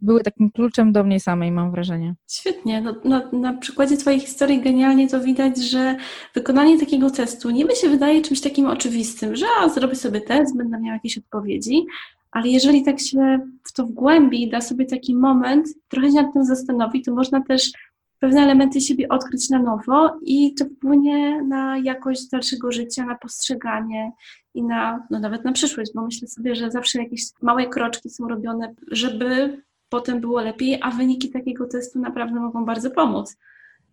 były 0.00 0.22
takim 0.22 0.50
kluczem 0.50 0.92
do 0.92 1.04
mnie 1.04 1.20
samej, 1.20 1.52
mam 1.52 1.70
wrażenie. 1.70 2.14
Świetnie. 2.30 2.80
No, 2.80 2.94
no, 3.04 3.22
na 3.32 3.52
przykładzie 3.52 3.96
Twojej 3.96 4.20
historii 4.20 4.62
genialnie 4.62 5.08
to 5.08 5.20
widać, 5.20 5.58
że 5.58 5.96
wykonanie 6.34 6.80
takiego 6.80 7.10
testu 7.10 7.50
niby 7.50 7.76
się 7.76 7.88
wydaje 7.88 8.22
czymś 8.22 8.40
takim 8.40 8.66
oczywistym, 8.66 9.36
że 9.36 9.46
a, 9.60 9.68
zrobię 9.68 9.94
sobie 9.94 10.20
test, 10.20 10.56
będę 10.56 10.80
miał 10.80 10.94
jakieś 10.94 11.18
odpowiedzi, 11.18 11.86
ale 12.30 12.48
jeżeli 12.48 12.84
tak 12.84 13.00
się 13.00 13.38
w 13.64 13.72
to 13.72 13.86
wgłębi, 13.86 14.50
da 14.50 14.60
sobie 14.60 14.86
taki 14.86 15.14
moment, 15.14 15.68
trochę 15.88 16.08
się 16.08 16.14
nad 16.14 16.32
tym 16.32 16.44
zastanowi, 16.44 17.02
to 17.02 17.14
można 17.14 17.40
też 17.42 17.70
pewne 18.18 18.40
elementy 18.40 18.80
siebie 18.80 19.08
odkryć 19.08 19.50
na 19.50 19.58
nowo 19.58 20.18
i 20.22 20.54
to 20.54 20.64
wpłynie 20.64 21.42
na 21.42 21.78
jakość 21.78 22.28
dalszego 22.28 22.72
życia, 22.72 23.06
na 23.06 23.14
postrzeganie 23.14 24.12
i 24.54 24.62
na, 24.62 25.06
no 25.10 25.18
nawet 25.18 25.44
na 25.44 25.52
przyszłość, 25.52 25.92
bo 25.94 26.02
myślę 26.02 26.28
sobie, 26.28 26.54
że 26.54 26.70
zawsze 26.70 26.98
jakieś 26.98 27.22
małe 27.42 27.66
kroczki 27.66 28.10
są 28.10 28.28
robione, 28.28 28.74
żeby 28.90 29.58
potem 29.94 30.20
było 30.20 30.40
lepiej, 30.40 30.78
a 30.82 30.90
wyniki 30.90 31.30
takiego 31.30 31.66
testu 31.66 31.98
naprawdę 31.98 32.40
mogą 32.40 32.64
bardzo 32.64 32.90
pomóc 32.90 33.36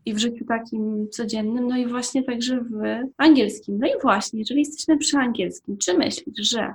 i 0.05 0.13
w 0.13 0.17
życiu 0.17 0.45
takim 0.45 1.09
codziennym, 1.09 1.67
no 1.67 1.77
i 1.77 1.87
właśnie 1.87 2.23
także 2.23 2.61
w 2.61 2.81
angielskim. 3.17 3.77
No 3.77 3.87
i 3.87 4.01
właśnie, 4.01 4.39
jeżeli 4.39 4.59
jesteśmy 4.59 4.97
przy 4.97 5.17
angielskim, 5.17 5.77
czy 5.77 5.97
myślisz, 5.97 6.49
że 6.49 6.73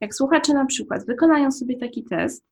jak 0.00 0.14
słuchacze 0.14 0.54
na 0.54 0.64
przykład 0.64 1.06
wykonają 1.06 1.52
sobie 1.52 1.78
taki 1.78 2.04
test, 2.04 2.44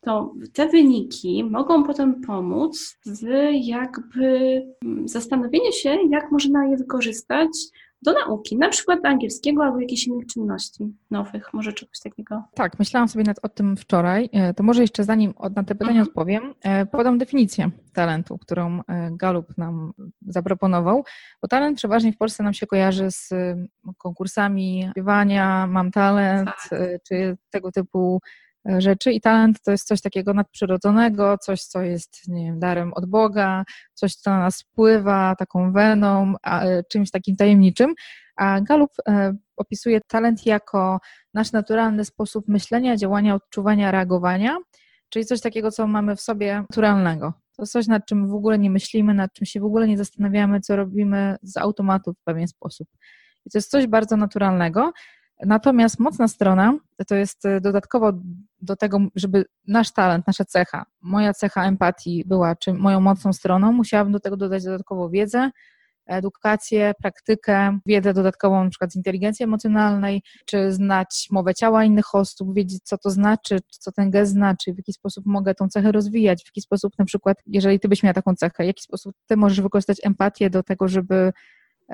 to 0.00 0.34
te 0.52 0.68
wyniki 0.68 1.44
mogą 1.44 1.84
potem 1.84 2.20
pomóc 2.20 2.98
w 3.06 3.50
jakby 3.52 4.62
zastanowieniu 5.04 5.72
się, 5.72 5.98
jak 6.10 6.32
można 6.32 6.66
je 6.66 6.76
wykorzystać 6.76 7.50
do 8.02 8.12
nauki, 8.12 8.56
na 8.56 8.68
przykład 8.68 9.04
angielskiego 9.04 9.64
albo 9.64 9.80
jakichś 9.80 10.06
innych 10.06 10.26
czynności 10.26 10.94
nowych, 11.10 11.52
może 11.52 11.72
czegoś 11.72 12.00
takiego. 12.00 12.42
Tak, 12.54 12.78
myślałam 12.78 13.08
sobie 13.08 13.24
nad 13.24 13.36
o 13.42 13.48
tym 13.48 13.76
wczoraj. 13.76 14.28
E, 14.32 14.54
to 14.54 14.62
może 14.62 14.82
jeszcze 14.82 15.04
zanim 15.04 15.34
na 15.56 15.64
te 15.64 15.74
pytania 15.74 16.00
mhm. 16.00 16.08
odpowiem, 16.08 16.54
e, 16.62 16.86
podam 16.86 17.18
definicję 17.18 17.70
talentu, 17.92 18.38
którą 18.38 18.80
e, 18.80 19.10
Galup 19.12 19.58
nam 19.58 19.92
zaproponował, 20.26 21.04
bo 21.42 21.48
talent 21.48 21.78
przeważnie 21.78 22.12
w 22.12 22.16
Polsce 22.16 22.42
nam 22.42 22.54
się 22.54 22.66
kojarzy 22.66 23.10
z 23.10 23.30
konkursami 23.98 24.88
śpiewania, 24.90 25.66
mam 25.66 25.90
talent, 25.90 26.50
tak. 26.70 26.80
czy 27.08 27.36
tego 27.50 27.72
typu 27.72 28.20
rzeczy 28.78 29.12
i 29.12 29.20
talent 29.20 29.62
to 29.62 29.70
jest 29.70 29.86
coś 29.86 30.00
takiego 30.00 30.34
nadprzyrodzonego, 30.34 31.38
coś, 31.38 31.62
co 31.62 31.82
jest 31.82 32.28
nie 32.28 32.44
wiem, 32.44 32.58
darem 32.58 32.92
od 32.94 33.06
Boga, 33.06 33.64
coś, 33.94 34.14
co 34.14 34.30
na 34.30 34.38
nas 34.38 34.62
wpływa, 34.62 35.34
taką 35.38 35.72
weną, 35.72 36.34
e, 36.46 36.82
czymś 36.84 37.10
takim 37.10 37.36
tajemniczym. 37.36 37.94
A 38.36 38.60
Galup 38.60 38.90
e, 39.08 39.34
opisuje 39.56 40.00
talent 40.00 40.46
jako 40.46 41.00
nasz 41.34 41.52
naturalny 41.52 42.04
sposób 42.04 42.48
myślenia, 42.48 42.96
działania, 42.96 43.34
odczuwania, 43.34 43.90
reagowania, 43.90 44.58
czyli 45.08 45.24
coś 45.24 45.40
takiego, 45.40 45.70
co 45.70 45.86
mamy 45.86 46.16
w 46.16 46.20
sobie 46.20 46.56
naturalnego. 46.70 47.32
To 47.56 47.66
coś, 47.66 47.86
nad 47.86 48.06
czym 48.06 48.28
w 48.28 48.34
ogóle 48.34 48.58
nie 48.58 48.70
myślimy, 48.70 49.14
nad 49.14 49.32
czym 49.32 49.46
się 49.46 49.60
w 49.60 49.64
ogóle 49.64 49.88
nie 49.88 49.98
zastanawiamy, 49.98 50.60
co 50.60 50.76
robimy 50.76 51.36
z 51.42 51.56
automatu 51.56 52.12
w 52.12 52.24
pewien 52.24 52.48
sposób. 52.48 52.88
I 53.46 53.50
to 53.50 53.58
jest 53.58 53.70
coś 53.70 53.86
bardzo 53.86 54.16
naturalnego. 54.16 54.92
Natomiast 55.46 55.98
mocna 55.98 56.28
strona 56.28 56.78
to 57.08 57.14
jest 57.14 57.46
e, 57.46 57.60
dodatkowo 57.60 58.12
do 58.60 58.76
tego, 58.76 58.98
żeby 59.14 59.44
nasz 59.68 59.92
talent, 59.92 60.26
nasza 60.26 60.44
cecha, 60.44 60.84
moja 61.00 61.34
cecha 61.34 61.64
empatii 61.64 62.24
była 62.26 62.56
czy 62.56 62.72
moją 62.72 63.00
mocną 63.00 63.32
stroną, 63.32 63.72
musiałabym 63.72 64.12
do 64.12 64.20
tego 64.20 64.36
dodać 64.36 64.64
dodatkowo 64.64 65.10
wiedzę, 65.10 65.50
edukację, 66.06 66.92
praktykę, 66.98 67.78
wiedzę 67.86 68.14
dodatkową 68.14 68.70
przykład 68.70 68.92
z 68.92 68.96
inteligencji 68.96 69.44
emocjonalnej, 69.44 70.22
czy 70.46 70.72
znać 70.72 71.28
mowę 71.30 71.54
ciała 71.54 71.84
innych 71.84 72.14
osób, 72.14 72.54
wiedzieć 72.54 72.82
co 72.84 72.98
to 72.98 73.10
znaczy, 73.10 73.58
co 73.70 73.92
ten 73.92 74.10
gest 74.10 74.32
znaczy, 74.32 74.72
w 74.74 74.76
jaki 74.76 74.92
sposób 74.92 75.26
mogę 75.26 75.54
tą 75.54 75.68
cechę 75.68 75.92
rozwijać, 75.92 76.42
w 76.42 76.46
jaki 76.46 76.60
sposób 76.60 76.92
na 76.98 77.04
przykład, 77.04 77.38
jeżeli 77.46 77.80
ty 77.80 77.88
byś 77.88 78.02
miała 78.02 78.14
taką 78.14 78.34
cechę, 78.34 78.64
w 78.64 78.66
jaki 78.66 78.82
sposób 78.82 79.14
ty 79.26 79.36
możesz 79.36 79.60
wykorzystać 79.60 79.98
empatię 80.02 80.50
do 80.50 80.62
tego, 80.62 80.88
żeby 80.88 81.32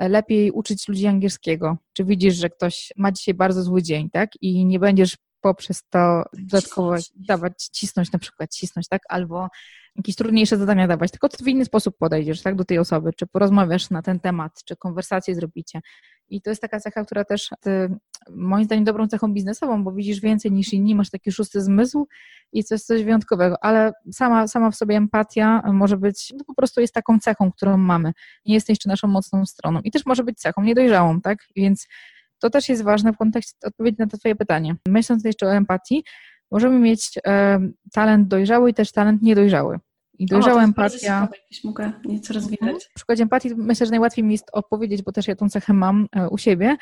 lepiej 0.07 0.51
uczyć 0.51 0.87
ludzi 0.87 1.07
angielskiego. 1.07 1.77
Czy 1.93 2.05
widzisz, 2.05 2.35
że 2.35 2.49
ktoś 2.49 2.93
ma 2.97 3.11
dzisiaj 3.11 3.33
bardzo 3.33 3.63
zły 3.63 3.83
dzień, 3.83 4.09
tak? 4.09 4.29
I 4.41 4.65
nie 4.65 4.79
będziesz 4.79 5.17
poprzez 5.41 5.83
to 5.89 6.23
dodatkowo 6.33 6.95
dawać, 7.15 7.63
cisnąć 7.63 8.11
na 8.11 8.19
przykład, 8.19 8.53
cisnąć, 8.53 8.87
tak, 8.87 9.01
albo 9.09 9.47
jakieś 9.95 10.15
trudniejsze 10.15 10.57
zadania 10.57 10.87
dawać, 10.87 11.11
tylko 11.11 11.29
ty 11.29 11.43
w 11.43 11.47
inny 11.47 11.65
sposób 11.65 11.97
podejdziesz, 11.97 12.41
tak, 12.41 12.55
do 12.55 12.65
tej 12.65 12.79
osoby, 12.79 13.13
czy 13.13 13.27
porozmawiasz 13.27 13.89
na 13.89 14.01
ten 14.01 14.19
temat, 14.19 14.63
czy 14.65 14.75
konwersację 14.75 15.35
zrobicie. 15.35 15.81
I 16.29 16.41
to 16.41 16.49
jest 16.49 16.61
taka 16.61 16.79
cecha, 16.79 17.05
która 17.05 17.25
też 17.25 17.49
ty, 17.61 17.95
moim 18.29 18.65
zdaniem 18.65 18.83
dobrą 18.83 19.07
cechą 19.07 19.33
biznesową, 19.33 19.83
bo 19.83 19.91
widzisz 19.91 20.19
więcej 20.19 20.51
niż 20.51 20.73
inni, 20.73 20.95
masz 20.95 21.09
taki 21.09 21.31
szósty 21.31 21.61
zmysł 21.61 22.07
i 22.53 22.63
to 22.63 22.75
jest 22.75 22.87
coś 22.87 23.03
wyjątkowego, 23.03 23.63
ale 23.63 23.93
sama, 24.11 24.47
sama 24.47 24.71
w 24.71 24.75
sobie 24.75 24.95
empatia 24.95 25.61
może 25.73 25.97
być, 25.97 26.33
no 26.37 26.43
po 26.45 26.53
prostu 26.53 26.81
jest 26.81 26.93
taką 26.93 27.19
cechą, 27.19 27.51
którą 27.51 27.77
mamy. 27.77 28.13
Nie 28.45 28.53
jest 28.53 28.69
jeszcze 28.69 28.89
naszą 28.89 29.07
mocną 29.07 29.45
stroną 29.45 29.81
i 29.83 29.91
też 29.91 30.05
może 30.05 30.23
być 30.23 30.39
cechą 30.39 30.61
niedojrzałą, 30.63 31.21
tak, 31.21 31.39
więc 31.55 31.87
to 32.39 32.49
też 32.49 32.69
jest 32.69 32.83
ważne 32.83 33.13
w 33.13 33.17
kontekście 33.17 33.53
odpowiedzi 33.63 33.97
na 33.99 34.07
to 34.07 34.17
Twoje 34.17 34.35
pytanie. 34.35 34.75
Myśląc 34.87 35.25
jeszcze 35.25 35.45
o 35.45 35.53
empatii, 35.53 36.03
możemy 36.51 36.79
mieć 36.79 37.19
e, 37.27 37.59
talent 37.93 38.27
dojrzały 38.27 38.69
i 38.69 38.73
też 38.73 38.91
talent 38.91 39.21
niedojrzały. 39.21 39.79
I 40.19 40.25
dojrzała 40.25 40.61
o, 40.61 40.63
empatia. 40.63 41.27
mogę 41.63 41.91
nieco 42.05 42.33
rozwinąć. 42.33 42.85
W 42.85 42.93
przykładzie 42.93 43.23
empatii 43.23 43.55
myślę, 43.55 43.85
że 43.85 43.89
najłatwiej 43.89 44.25
mi 44.25 44.31
jest 44.31 44.49
odpowiedzieć, 44.53 45.01
bo 45.01 45.11
też 45.11 45.27
ja 45.27 45.35
tą 45.35 45.49
cechę 45.49 45.73
mam 45.73 46.07
e, 46.15 46.29
u 46.29 46.37
siebie. 46.37 46.77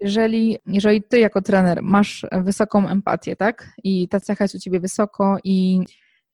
Jeżeli, 0.00 0.58
jeżeli 0.66 1.02
ty 1.02 1.18
jako 1.18 1.42
trener 1.42 1.82
masz 1.82 2.26
wysoką 2.32 2.88
empatię, 2.88 3.36
tak? 3.36 3.72
I 3.84 4.08
ta 4.08 4.20
cecha 4.20 4.44
jest 4.44 4.54
u 4.54 4.58
ciebie 4.58 4.80
wysoko 4.80 5.36
i 5.44 5.84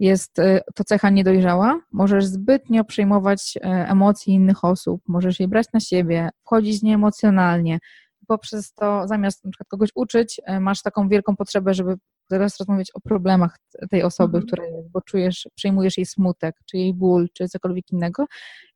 jest 0.00 0.38
e, 0.38 0.60
to 0.74 0.84
cecha 0.84 1.10
niedojrzała, 1.10 1.80
możesz 1.92 2.26
zbytnio 2.26 2.84
przejmować 2.84 3.56
e, 3.56 3.60
emocje 3.88 4.34
innych 4.34 4.64
osób, 4.64 5.02
możesz 5.08 5.40
je 5.40 5.48
brać 5.48 5.66
na 5.72 5.80
siebie, 5.80 6.30
wchodzić 6.44 6.82
nieemocjonalnie, 6.82 7.78
poprzez 8.28 8.72
to 8.74 9.08
zamiast 9.08 9.44
na 9.44 9.50
przykład 9.50 9.68
kogoś 9.68 9.90
uczyć, 9.94 10.40
e, 10.44 10.60
masz 10.60 10.82
taką 10.82 11.08
wielką 11.08 11.36
potrzebę, 11.36 11.74
żeby 11.74 11.96
teraz 12.28 12.58
rozmawiać 12.58 12.90
o 12.94 13.00
problemach 13.00 13.58
tej 13.90 14.02
osoby, 14.02 14.38
mhm. 14.38 14.46
której, 14.46 14.72
bo 14.92 15.00
czujesz, 15.00 15.48
przejmujesz 15.54 15.98
jej 15.98 16.06
smutek, 16.06 16.56
czy 16.66 16.76
jej 16.76 16.94
ból, 16.94 17.28
czy 17.32 17.48
cokolwiek 17.48 17.92
innego 17.92 18.26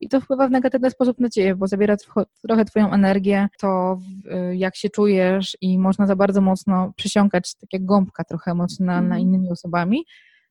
i 0.01 0.09
to 0.09 0.21
wpływa 0.21 0.49
w 0.49 0.51
negatywny 0.51 0.91
sposób 0.91 1.21
na 1.21 1.29
ciebie, 1.29 1.55
bo 1.55 1.67
zabiera 1.67 1.97
trochę 2.43 2.65
twoją 2.65 2.93
energię, 2.93 3.49
to 3.61 3.99
e, 4.31 4.57
jak 4.57 4.77
się 4.77 4.91
czujesz 4.91 5.57
i 5.61 5.79
można 5.79 6.07
za 6.07 6.17
bardzo 6.17 6.41
mocno 6.41 6.93
przysiąkać, 6.97 7.55
tak 7.55 7.73
jak 7.73 7.85
gąbka 7.85 8.25
trochę 8.25 8.51
emocjonalna 8.51 9.17
mhm. 9.17 9.21
innymi 9.21 9.51
osobami, 9.51 10.05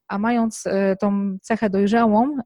a 0.08 0.20
mając 0.20 0.64
e, 0.66 0.96
tą 0.96 1.38
cechę 1.42 1.70
dojrzałą, 1.70 2.38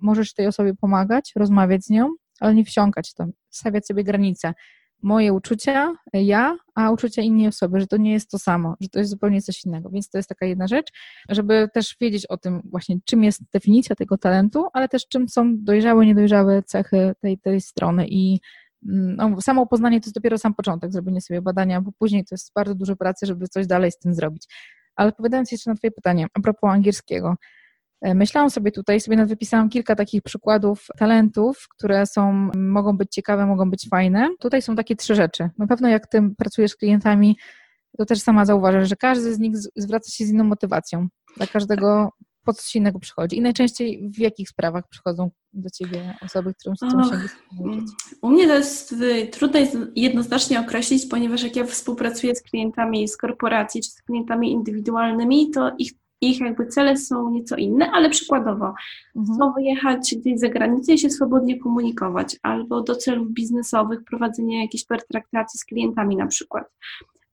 możesz 0.00 0.34
tej 0.34 0.46
osobie 0.46 0.74
pomagać, 0.74 1.32
rozmawiać 1.36 1.84
z 1.84 1.90
nią, 1.90 2.14
ale 2.40 2.54
nie 2.54 2.64
wsiąkać 2.64 3.14
to, 3.14 3.26
stawiać 3.50 3.86
sobie 3.86 4.04
granice 4.04 4.54
moje 5.02 5.32
uczucia, 5.32 5.94
ja, 6.12 6.56
a 6.74 6.90
uczucia 6.90 7.22
innej 7.22 7.48
osoby, 7.48 7.80
że 7.80 7.86
to 7.86 7.96
nie 7.96 8.12
jest 8.12 8.30
to 8.30 8.38
samo, 8.38 8.74
że 8.80 8.88
to 8.88 8.98
jest 8.98 9.10
zupełnie 9.10 9.42
coś 9.42 9.64
innego. 9.64 9.90
Więc 9.90 10.10
to 10.10 10.18
jest 10.18 10.28
taka 10.28 10.46
jedna 10.46 10.66
rzecz, 10.66 10.86
żeby 11.28 11.68
też 11.74 11.96
wiedzieć 12.00 12.26
o 12.26 12.36
tym 12.36 12.62
właśnie, 12.64 12.96
czym 13.04 13.24
jest 13.24 13.42
definicja 13.52 13.96
tego 13.96 14.18
talentu, 14.18 14.66
ale 14.72 14.88
też 14.88 15.08
czym 15.08 15.28
są 15.28 15.56
dojrzałe, 15.56 16.06
niedojrzałe 16.06 16.62
cechy 16.62 17.14
tej, 17.20 17.38
tej 17.38 17.60
strony 17.60 18.06
i 18.08 18.40
mm, 18.88 19.16
no, 19.16 19.40
samo 19.40 19.66
poznanie 19.66 20.00
to 20.00 20.06
jest 20.06 20.14
dopiero 20.14 20.38
sam 20.38 20.54
początek, 20.54 20.92
zrobienie 20.92 21.20
sobie 21.20 21.42
badania, 21.42 21.80
bo 21.80 21.92
później 21.98 22.24
to 22.24 22.34
jest 22.34 22.52
bardzo 22.54 22.74
dużo 22.74 22.96
pracy, 22.96 23.26
żeby 23.26 23.48
coś 23.48 23.66
dalej 23.66 23.92
z 23.92 23.98
tym 23.98 24.14
zrobić. 24.14 24.44
Ale 24.96 25.08
odpowiadając 25.08 25.52
jeszcze 25.52 25.70
na 25.70 25.76
Twoje 25.76 25.90
pytanie 25.90 26.26
a 26.34 26.40
propos 26.40 26.70
angielskiego, 26.70 27.36
myślałam 28.02 28.50
sobie 28.50 28.72
tutaj, 28.72 29.00
sobie 29.00 29.16
nawet 29.16 29.30
wypisałam 29.30 29.68
kilka 29.68 29.96
takich 29.96 30.22
przykładów 30.22 30.86
talentów, 30.98 31.66
które 31.76 32.06
są, 32.06 32.50
mogą 32.56 32.96
być 32.96 33.12
ciekawe, 33.12 33.46
mogą 33.46 33.70
być 33.70 33.88
fajne. 33.88 34.28
Tutaj 34.40 34.62
są 34.62 34.76
takie 34.76 34.96
trzy 34.96 35.14
rzeczy. 35.14 35.50
Na 35.58 35.66
pewno 35.66 35.88
jak 35.88 36.06
ty 36.06 36.30
pracujesz 36.38 36.70
z 36.70 36.76
klientami, 36.76 37.38
to 37.98 38.04
też 38.04 38.20
sama 38.20 38.44
zauważasz, 38.44 38.88
że 38.88 38.96
każdy 38.96 39.34
z 39.34 39.38
nich 39.38 39.56
zwraca 39.76 40.10
się 40.10 40.26
z 40.26 40.30
inną 40.30 40.44
motywacją. 40.44 41.08
Dla 41.36 41.46
każdego 41.46 42.12
po 42.44 42.52
coś 42.52 42.76
innego 42.76 42.98
przychodzi. 42.98 43.36
I 43.36 43.40
najczęściej 43.40 44.10
w 44.10 44.18
jakich 44.18 44.48
sprawach 44.48 44.88
przychodzą 44.88 45.30
do 45.52 45.70
ciebie 45.70 46.14
osoby, 46.22 46.54
którym 46.54 46.76
chcą 46.76 46.90
się 46.90 46.96
nauczyć? 46.96 47.32
U 48.22 48.30
mnie 48.30 48.46
to 48.46 48.54
jest 48.54 48.92
y, 48.92 49.26
trudno 49.32 49.58
jest 49.58 49.76
jednoznacznie 49.96 50.60
określić, 50.60 51.06
ponieważ 51.06 51.42
jak 51.42 51.56
ja 51.56 51.64
współpracuję 51.64 52.34
z 52.34 52.42
klientami 52.42 53.08
z 53.08 53.16
korporacji 53.16 53.82
czy 53.82 53.90
z 53.90 54.02
klientami 54.02 54.52
indywidualnymi, 54.52 55.50
to 55.50 55.72
ich 55.78 55.92
ich 56.20 56.40
jakby 56.40 56.66
cele 56.66 56.96
są 56.96 57.30
nieco 57.30 57.56
inne, 57.56 57.90
ale 57.90 58.10
przykładowo 58.10 58.74
mhm. 59.16 59.36
chcą 59.36 59.52
wyjechać 59.52 60.14
gdzieś 60.16 60.40
za 60.40 60.48
granicę 60.48 60.92
i 60.92 60.98
się 60.98 61.10
swobodnie 61.10 61.58
komunikować, 61.58 62.36
albo 62.42 62.82
do 62.82 62.96
celów 62.96 63.30
biznesowych 63.30 64.04
prowadzenie 64.04 64.62
jakiejś 64.62 64.84
pertraktacji 64.84 65.60
z 65.60 65.64
klientami 65.64 66.16
na 66.16 66.26
przykład, 66.26 66.64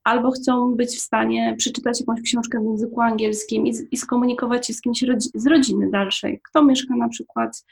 albo 0.04 0.30
chcą 0.30 0.74
być 0.74 0.88
w 0.88 1.00
stanie 1.00 1.54
przeczytać 1.58 2.00
jakąś 2.00 2.22
książkę 2.22 2.60
w 2.60 2.64
języku 2.64 3.00
angielskim 3.00 3.66
i, 3.66 3.72
i 3.90 3.96
skomunikować 3.96 4.66
się 4.66 4.74
z 4.74 4.80
kimś 4.80 5.02
rodzi 5.02 5.28
z 5.34 5.46
rodziny 5.46 5.90
dalszej, 5.90 6.40
kto 6.44 6.64
mieszka 6.64 6.96
na 6.96 7.08
przykład 7.08 7.64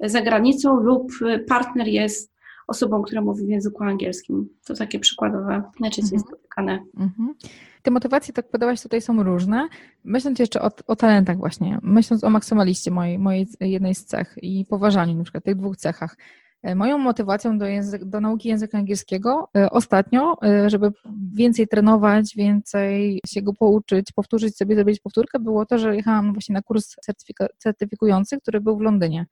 za 0.00 0.22
granicą 0.22 0.80
lub 0.80 1.12
partner 1.48 1.88
jest 1.88 2.31
osobą, 2.68 3.02
która 3.02 3.20
mówi 3.20 3.46
w 3.46 3.48
języku 3.48 3.84
angielskim. 3.84 4.48
To 4.66 4.74
takie 4.74 4.98
przykładowe 4.98 5.62
najczęściej 5.80 6.16
mhm. 6.16 6.28
spotykane. 6.28 6.84
Mhm. 6.98 7.34
Te 7.82 7.90
motywacje, 7.90 8.34
tak 8.34 8.50
podałaś, 8.50 8.82
tutaj 8.82 9.00
są 9.00 9.22
różne. 9.22 9.68
Myśląc 10.04 10.38
jeszcze 10.38 10.62
o, 10.62 10.70
o 10.86 10.96
talentach 10.96 11.36
właśnie, 11.36 11.78
myśląc 11.82 12.24
o 12.24 12.30
maksymaliście 12.30 12.90
mojej, 12.90 13.18
mojej 13.18 13.46
jednej 13.60 13.94
z 13.94 14.04
cech 14.04 14.34
i 14.42 14.66
poważaniu 14.70 15.14
na 15.14 15.22
przykład 15.22 15.44
tych 15.44 15.56
dwóch 15.56 15.76
cechach, 15.76 16.16
e, 16.62 16.74
Moją 16.74 16.98
motywacją 16.98 17.58
do, 17.58 17.66
język, 17.66 18.04
do 18.04 18.20
nauki 18.20 18.48
języka 18.48 18.78
angielskiego 18.78 19.48
e, 19.56 19.70
ostatnio, 19.70 20.36
e, 20.42 20.70
żeby 20.70 20.90
więcej 21.34 21.68
trenować, 21.68 22.34
więcej 22.36 23.20
się 23.26 23.42
go 23.42 23.52
pouczyć, 23.52 24.12
powtórzyć 24.12 24.56
sobie, 24.56 24.74
zrobić 24.74 25.00
powtórkę, 25.00 25.38
było 25.38 25.66
to, 25.66 25.78
że 25.78 25.96
jechałam 25.96 26.32
właśnie 26.32 26.52
na 26.52 26.62
kurs 26.62 26.96
certyfikujący, 27.58 28.40
który 28.40 28.60
był 28.60 28.76
w 28.76 28.80
Londynie. 28.80 29.26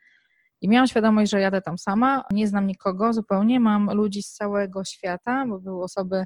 I 0.60 0.68
miałam 0.68 0.86
świadomość, 0.86 1.30
że 1.30 1.40
jadę 1.40 1.62
tam 1.62 1.78
sama, 1.78 2.24
nie 2.32 2.48
znam 2.48 2.66
nikogo 2.66 3.12
zupełnie, 3.12 3.60
mam 3.60 3.90
ludzi 3.94 4.22
z 4.22 4.32
całego 4.32 4.84
świata, 4.84 5.44
bo 5.48 5.60
były 5.60 5.82
osoby 5.82 6.24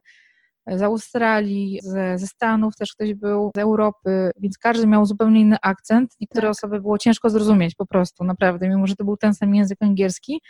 z 0.66 0.83
Australii, 0.83 1.79
ze, 1.83 2.18
ze 2.18 2.27
Stanów 2.27 2.77
też 2.77 2.92
ktoś 2.92 3.14
był, 3.14 3.51
z 3.57 3.59
Europy, 3.59 4.31
więc 4.37 4.59
każdy 4.59 4.87
miał 4.87 5.07
zupełnie 5.07 5.40
inny 5.40 5.57
akcent. 5.62 6.14
Niektóre 6.20 6.42
tak. 6.42 6.51
osoby 6.51 6.81
było 6.81 6.99
ciężko 6.99 7.31
zrozumieć 7.31 7.75
po 7.75 7.87
prostu, 7.87 8.25
naprawdę, 8.25 8.68
mimo 8.68 8.87
że 8.87 8.97
to 8.97 9.05
był 9.05 9.16
ten 9.16 9.35
sam 9.35 9.55
język 9.55 9.79
angielski. 9.83 10.40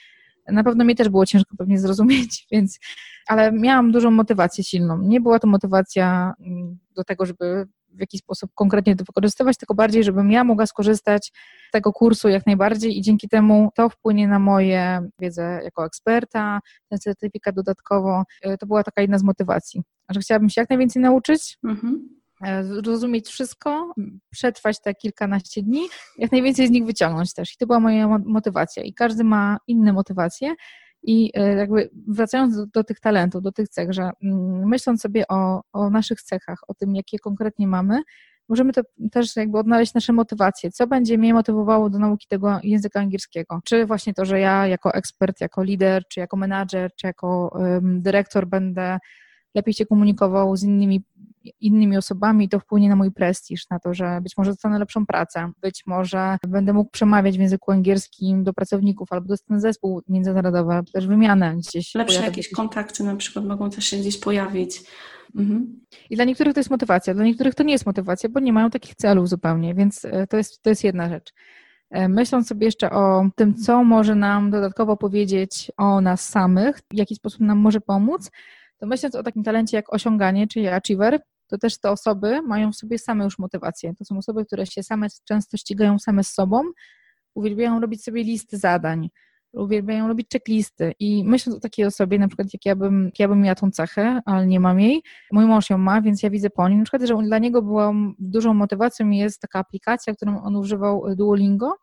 Na 0.49 0.64
pewno 0.64 0.85
mi 0.85 0.94
też 0.94 1.09
było 1.09 1.27
ciężko 1.27 1.57
pewnie 1.59 1.79
zrozumieć, 1.79 2.47
więc, 2.53 2.79
ale 3.27 3.53
miałam 3.53 3.92
dużą 3.92 4.11
motywację 4.11 4.64
silną. 4.64 4.99
Nie 4.99 5.20
była 5.20 5.38
to 5.38 5.47
motywacja 5.47 6.35
mm, 6.40 6.79
do 6.97 7.05
tego, 7.05 7.27
żeby 7.27 7.66
w 7.94 8.00
jakiś 8.00 8.20
sposób 8.20 8.50
konkretnie 8.54 8.96
to 8.96 9.04
wykorzystywać, 9.04 9.57
tylko 9.57 9.74
bardziej, 9.74 10.04
żebym 10.04 10.30
ja 10.30 10.44
mogła 10.44 10.66
skorzystać 10.66 11.33
z 11.68 11.70
tego 11.72 11.92
kursu 11.92 12.28
jak 12.28 12.46
najbardziej 12.46 12.98
i 12.98 13.02
dzięki 13.02 13.28
temu 13.28 13.70
to 13.74 13.88
wpłynie 13.88 14.28
na 14.28 14.38
moje 14.38 15.09
wiedzę 15.20 15.61
jako 15.64 15.87
eksperta, 15.87 16.61
ten 16.88 16.98
certyfikat 16.98 17.54
dodatkowo. 17.54 18.24
E, 18.42 18.59
to 18.59 18.66
była 18.66 18.83
taka 18.83 19.02
jedna 19.02 19.18
z 19.18 19.22
motywacji, 19.22 19.83
że 20.11 20.20
chciałabym 20.20 20.50
się 20.50 20.61
jak 20.61 20.70
najwięcej 20.70 21.02
nauczyć. 21.02 21.59
Mhm 21.64 22.09
e, 22.44 22.64
zrozumieć 22.64 23.28
wszystko, 23.28 23.94
przetrwać 24.30 24.80
te 24.80 24.94
kilkanaście 24.94 25.62
dni, 25.62 25.83
jak 26.18 26.33
najwięcej 26.33 26.66
z 26.66 26.70
nich 26.70 26.87
wyciągnąć 26.87 27.35
też. 27.35 27.54
I 27.54 27.57
to 27.57 27.66
była 27.66 27.80
moja 27.80 28.18
motywacja. 28.18 28.83
I 28.83 28.94
każdy 28.94 29.24
ma 29.24 29.59
inne 29.66 29.92
motywacje. 29.92 30.54
I 31.07 31.31
e, 31.35 31.55
jakby 31.55 31.90
wracając 32.09 32.57
do, 32.57 32.67
do, 32.67 32.85
tych 32.85 33.01
talentów, 33.01 33.43
do 33.43 33.53
tych 33.53 33.69
cech, 33.69 33.93
że 33.93 34.11
mm, 34.23 34.69
myśląc 34.69 35.01
sobie 35.01 35.25
o, 35.29 35.62
o 35.73 35.90
naszych 35.90 36.23
cechach, 36.23 36.59
o 36.69 36.75
tym, 36.75 36.95
jakie 36.95 37.19
konkretnie 37.19 37.67
mamy, 37.67 38.03
możemy 38.49 38.73
to 38.73 38.83
też 39.12 39.37
jakby 39.37 39.59
odnaleźć 39.59 39.95
nasze 39.95 40.12
motywacje. 40.12 40.71
Co 40.71 40.87
będzie 40.87 41.19
mnie 41.19 41.35
motywowało 41.35 41.90
do 41.90 41.99
nauki 41.99 42.27
tego 42.29 42.59
języka 42.62 43.01
angielskiego? 43.01 43.61
Czy 43.64 43.87
właśnie 43.87 44.14
to, 44.14 44.25
że 44.25 44.40
ja 44.40 44.67
jako 44.67 44.95
ekspert, 44.95 45.40
jako 45.40 45.62
lider, 45.62 46.03
czy 46.09 46.21
jako 46.21 46.37
menadżer, 46.37 46.90
czy 46.97 47.07
jako 47.07 47.51
um, 47.55 48.03
dyrektor 48.03 48.47
będę 48.47 48.99
lepiej 49.55 49.75
się 49.75 49.87
komunikował 49.87 50.57
z 50.57 50.62
innymi 50.62 51.05
innymi 51.61 51.96
osobami, 51.96 52.48
to 52.48 52.61
wpłynie 52.61 52.88
na 52.88 52.96
mój 52.96 53.12
prestiż, 53.12 53.70
na 53.70 53.78
to, 53.78 53.94
że 53.94 54.20
być 54.22 54.37
może 54.37 54.50
dostanę 54.50 54.78
lepszą 54.78 55.07
pracę, 55.07 55.50
być 55.61 55.83
może 55.87 56.37
będę 56.48 56.72
mógł 56.72 56.90
przemawiać 56.90 57.38
w 57.38 57.40
języku 57.40 57.72
angielskim 57.72 58.44
do 58.44 58.52
pracowników 58.52 59.12
albo 59.12 59.28
dostanę 59.28 59.61
zespół 59.61 60.02
międzynarodowy, 60.09 60.80
też 60.92 61.07
wymianę 61.07 61.57
gdzieś. 61.57 61.94
Lepsze 61.94 62.20
jakieś 62.20 62.33
gdzieś. 62.33 62.50
kontakty 62.50 63.04
na 63.04 63.16
przykład 63.16 63.44
mogą 63.44 63.70
też 63.70 63.85
się 63.85 63.96
gdzieś 63.96 64.18
pojawić. 64.18 64.80
Mhm. 65.37 65.80
I 66.11 66.16
dla 66.16 66.24
niektórych 66.24 66.54
to 66.54 66.61
jest 66.61 66.70
motywacja, 66.70 67.14
dla 67.14 67.24
niektórych 67.24 67.54
to 67.54 67.62
nie 67.62 67.72
jest 67.72 67.87
motywacja, 67.87 68.28
bo 68.28 68.40
nie 68.40 68.52
mają 68.52 68.70
takich 68.70 68.94
celów 68.94 69.28
zupełnie, 69.28 69.74
więc 69.74 70.04
e, 70.04 70.26
to 70.26 70.37
jest, 70.37 70.62
to 70.62 70.70
jest 70.70 70.85
jedna 70.85 71.09
rzecz. 71.09 71.33
E, 71.90 72.09
myśląc 72.09 72.48
sobie 72.48 72.66
jeszcze 72.66 72.90
o 72.90 73.28
tym, 73.37 73.54
co 73.54 73.85
może 73.85 74.14
nam 74.14 74.50
dodatkowo 74.50 74.96
powiedzieć 74.96 75.72
o 75.76 76.00
nas 76.00 76.28
samych, 76.28 76.80
w 76.92 76.96
jaki 76.96 77.14
sposób 77.14 77.40
nam 77.40 77.59
może 77.59 77.80
pomóc, 77.80 78.30
to 78.78 78.87
myśląc 78.87 79.14
o 79.14 79.22
takim 79.22 79.42
talencie 79.42 79.76
jak 79.76 79.94
osiąganie, 79.94 80.48
czyli 80.48 80.68
achiever, 80.68 81.20
to 81.46 81.59
też 81.59 81.80
te 81.80 81.90
osoby 81.90 82.42
mają 82.42 82.72
w 82.72 82.76
sobie 82.76 82.98
same 82.98 83.24
już 83.24 83.38
motywacje. 83.38 83.94
To 83.94 84.04
są 84.04 84.18
osoby, 84.18 84.44
które 84.44 84.66
się 84.66 84.83
same 84.83 85.07
często 85.24 85.57
ścigają 85.57 85.98
same 85.98 86.24
z 86.24 86.30
sobą, 86.30 86.62
uwielbiają 87.35 87.80
robić 87.80 88.04
sobie 88.04 88.24
listy 88.24 88.59
zadań, 88.59 89.11
uwielbiają 89.52 90.09
robić 90.09 90.28
checklisty 90.33 90.92
i 90.98 91.24
myśląc 91.24 91.59
o 91.59 91.61
takiej 91.61 91.85
osobie, 91.87 92.18
na 92.18 92.28
przykład 92.28 92.48
jak 92.52 92.64
ja 92.64 92.76
bym, 92.76 93.04
jak 93.04 93.18
ja 93.18 93.28
bym 93.28 93.40
miała 93.40 93.54
tą 93.54 93.70
cechę, 93.70 94.20
ale 94.24 94.46
nie 94.46 94.61
mam 94.61 94.80
jej, 94.80 95.02
mój 95.33 95.46
mąż 95.46 95.70
ją 95.70 95.78
ma, 95.78 96.02
więc 96.02 96.22
ja 96.22 96.30
widzę 96.30 96.50
po 96.50 96.68
nim, 96.68 96.78
na 96.78 96.85
przykład, 96.85 97.09
że 97.09 97.16
dla 97.16 97.38
niego 97.38 97.62
była 97.62 97.92
dużą 98.18 98.54
motywacją 98.54 99.11
jest 99.11 99.40
taka 99.40 99.59
aplikacja, 99.59 100.14
którą 100.14 100.42
on 100.42 100.57
używał 100.57 101.16
Duolingo 101.16 101.74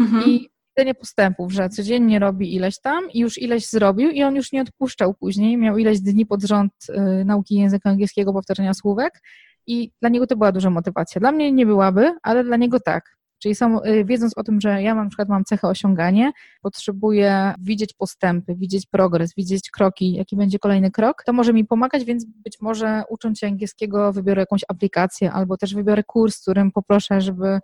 mhm. 0.00 0.24
i 0.26 0.48
widzenie 0.76 0.94
postępów, 0.94 1.52
że 1.52 1.68
codziennie 1.68 2.18
robi 2.18 2.54
ileś 2.54 2.80
tam 2.80 3.10
i 3.10 3.18
już 3.18 3.38
ileś 3.38 3.66
zrobił 3.66 4.10
i 4.10 4.22
on 4.22 4.36
już 4.36 4.52
nie 4.52 4.62
odpuszczał 4.62 5.14
później, 5.14 5.56
miał 5.56 5.78
ileś 5.78 6.00
dni 6.00 6.26
pod 6.26 6.42
rząd 6.42 6.72
y, 6.88 7.24
nauki 7.24 7.54
języka 7.54 7.90
angielskiego, 7.90 8.32
powtarzania 8.32 8.74
słówek 8.74 9.22
i 9.66 9.90
dla 10.00 10.08
niego 10.08 10.26
to 10.26 10.36
była 10.36 10.52
duża 10.52 10.70
motywacja. 10.70 11.20
Dla 11.20 11.32
mnie 11.32 11.52
nie 11.52 11.66
byłaby, 11.66 12.14
ale 12.22 12.44
dla 12.44 12.56
niego 12.56 12.80
tak. 12.80 13.16
Czyli 13.38 13.54
są, 13.54 13.82
y, 13.82 14.04
wiedząc 14.04 14.38
o 14.38 14.42
tym, 14.42 14.60
że 14.60 14.82
ja 14.82 14.94
na 14.94 15.08
przykład 15.08 15.28
mam 15.28 15.44
cechę 15.44 15.68
osiąganie, 15.68 16.32
potrzebuję 16.62 17.54
widzieć 17.58 17.94
postępy, 17.94 18.54
widzieć 18.54 18.86
progres, 18.86 19.34
widzieć 19.34 19.70
kroki, 19.70 20.12
jaki 20.12 20.36
będzie 20.36 20.58
kolejny 20.58 20.90
krok, 20.90 21.22
to 21.26 21.32
może 21.32 21.52
mi 21.52 21.64
pomagać, 21.64 22.04
więc 22.04 22.24
być 22.24 22.60
może 22.60 23.02
ucząc 23.08 23.38
się 23.38 23.46
angielskiego 23.46 24.12
wybiorę 24.12 24.42
jakąś 24.42 24.60
aplikację 24.68 25.32
albo 25.32 25.56
też 25.56 25.74
wybiorę 25.74 26.02
kurs, 26.04 26.40
którym 26.40 26.72
poproszę, 26.72 27.20
żeby 27.20 27.60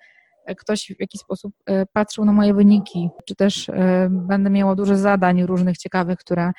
ktoś 0.59 0.93
w 0.97 1.01
jakiś 1.01 1.21
sposób 1.21 1.55
y, 1.71 1.87
patrzył 1.93 2.25
na 2.25 2.33
moje 2.33 2.55
wyniki, 2.55 3.09
czy 3.25 3.35
też 3.35 3.69
y, 3.69 3.73
będę 4.11 4.51
miała 4.51 4.75
dużo 4.75 4.97
zadań 4.97 5.47
różnych 5.47 5.79
ciekawych, 5.79 6.19
które 6.19 6.53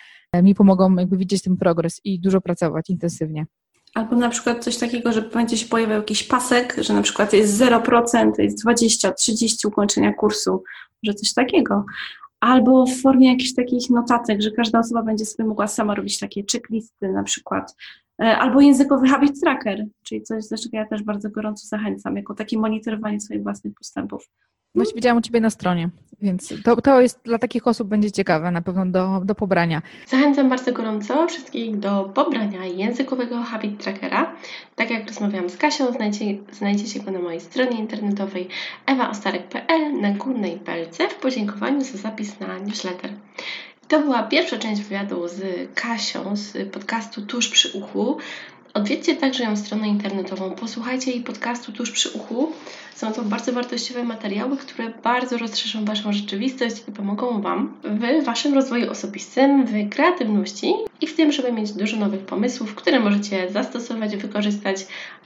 mi 0.44 0.56
pomogą 0.56 0.96
jakby 0.96 1.18
widzieć 1.18 1.42
ten 1.42 1.58
progres 1.58 2.02
i 2.04 2.20
dużo 2.20 2.42
pracować 2.42 2.90
intensywnie. 2.90 3.46
Albo 3.94 4.16
na 4.16 4.30
przykład 4.30 4.64
coś 4.64 4.78
takiego, 4.78 5.14
że 5.14 5.22
będzie 5.22 5.58
się 5.58 5.68
pojawiał 5.68 5.98
jakiś 5.98 6.24
pasek, 6.24 6.76
że 6.82 6.94
na 6.94 7.02
przykład 7.02 7.34
jest 7.34 7.62
0%, 7.62 8.32
jest 8.38 8.62
20, 8.62 9.12
30 9.12 9.68
ukończenia 9.68 10.14
kursu, 10.14 10.64
że 11.04 11.14
coś 11.14 11.34
takiego. 11.34 11.86
Albo 12.40 12.86
w 12.86 13.02
formie 13.02 13.32
jakichś 13.32 13.54
takich 13.54 13.90
notatek, 13.90 14.42
że 14.42 14.52
każda 14.52 14.80
osoba 14.80 15.04
będzie 15.04 15.26
sobie 15.26 15.50
mogła 15.50 15.68
sama 15.68 15.96
robić 15.96 16.20
takie 16.20 16.44
checklisty 16.52 17.12
na 17.12 17.24
przykład. 17.24 17.76
E, 18.22 18.38
albo 18.38 18.62
językowy 18.62 19.08
habit 19.08 19.42
tracker, 19.42 19.86
czyli 20.04 20.22
coś, 20.22 20.48
do 20.48 20.58
czego 20.58 20.78
ja 20.78 20.86
też 20.86 21.04
bardzo 21.04 21.30
gorąco 21.30 21.68
zachęcam, 21.68 22.16
jako 22.16 22.34
takie 22.34 22.58
monitorowanie 22.58 23.20
swoich 23.20 23.44
własnych 23.44 23.74
postępów. 23.74 24.30
Właśnie 24.76 24.96
widziałam 24.96 25.18
u 25.18 25.22
Ciebie 25.22 25.42
na 25.42 25.50
stronie, 25.50 25.90
więc 26.22 26.54
to, 26.64 26.82
to 26.82 27.02
jest 27.02 27.20
dla 27.24 27.38
takich 27.38 27.68
osób 27.68 27.88
będzie 27.88 28.12
ciekawe 28.12 28.52
na 28.52 28.62
pewno 28.62 28.86
do, 28.86 29.22
do 29.26 29.36
pobrania. 29.36 29.82
Zachęcam 30.08 30.50
bardzo 30.50 30.74
gorąco 30.74 31.28
wszystkich 31.28 31.80
do 31.80 32.12
pobrania 32.14 32.66
językowego 32.66 33.44
Habit 33.44 33.84
Trackera. 33.84 34.36
Tak 34.76 34.92
jak 34.92 35.08
rozmawiałam 35.08 35.50
z 35.50 35.58
Kasią, 35.58 35.92
znajdzie, 35.92 36.26
znajdziecie 36.52 37.00
go 37.00 37.12
na 37.12 37.20
mojej 37.20 37.40
stronie 37.40 37.80
internetowej 37.80 38.48
ewaostarek.pl 38.86 40.02
na 40.02 40.12
górnej 40.12 40.58
pelce 40.58 41.10
w 41.10 41.16
podziękowaniu 41.16 41.82
za 41.82 41.98
zapis 41.98 42.40
na 42.40 42.58
newsletter. 42.60 43.12
To 43.88 44.00
była 44.00 44.24
pierwsza 44.24 44.58
część 44.58 44.82
wywiadu 44.82 45.28
z 45.28 45.42
Kasią 45.76 46.36
z 46.36 46.72
podcastu 46.72 47.22
Tuż 47.22 47.48
przy 47.48 47.78
uchu. 47.78 48.18
Odwiedźcie 48.74 49.16
także 49.16 49.44
ją 49.44 49.58
stronę 49.58 49.88
internetową, 49.88 50.52
posłuchajcie 50.52 51.12
jej 51.12 51.22
podcastu 51.22 51.72
tuż 51.72 51.92
przy 51.92 52.10
uchu. 52.10 52.52
Są 52.96 53.14
to 53.14 53.22
bardzo 53.22 53.54
wartościowe 53.54 54.04
materiały, 54.04 54.58
które 54.58 54.90
bardzo 54.90 55.38
rozszerzą 55.38 55.86
Waszą 55.86 56.14
rzeczywistość 56.14 56.76
i 56.88 56.92
pomogą 56.92 57.42
Wam 57.42 57.74
w 57.84 58.26
Waszym 58.26 58.54
rozwoju 58.54 58.92
osobistym, 58.92 59.66
w 59.66 59.90
kreatywności 59.90 60.74
i 61.02 61.08
w 61.08 61.16
tym, 61.16 61.32
żeby 61.32 61.52
mieć 61.52 61.72
dużo 61.72 61.98
nowych 61.98 62.22
pomysłów, 62.22 62.76
które 62.76 63.00
możecie 63.00 63.52
zastosować, 63.52 64.16
wykorzystać, 64.16 64.78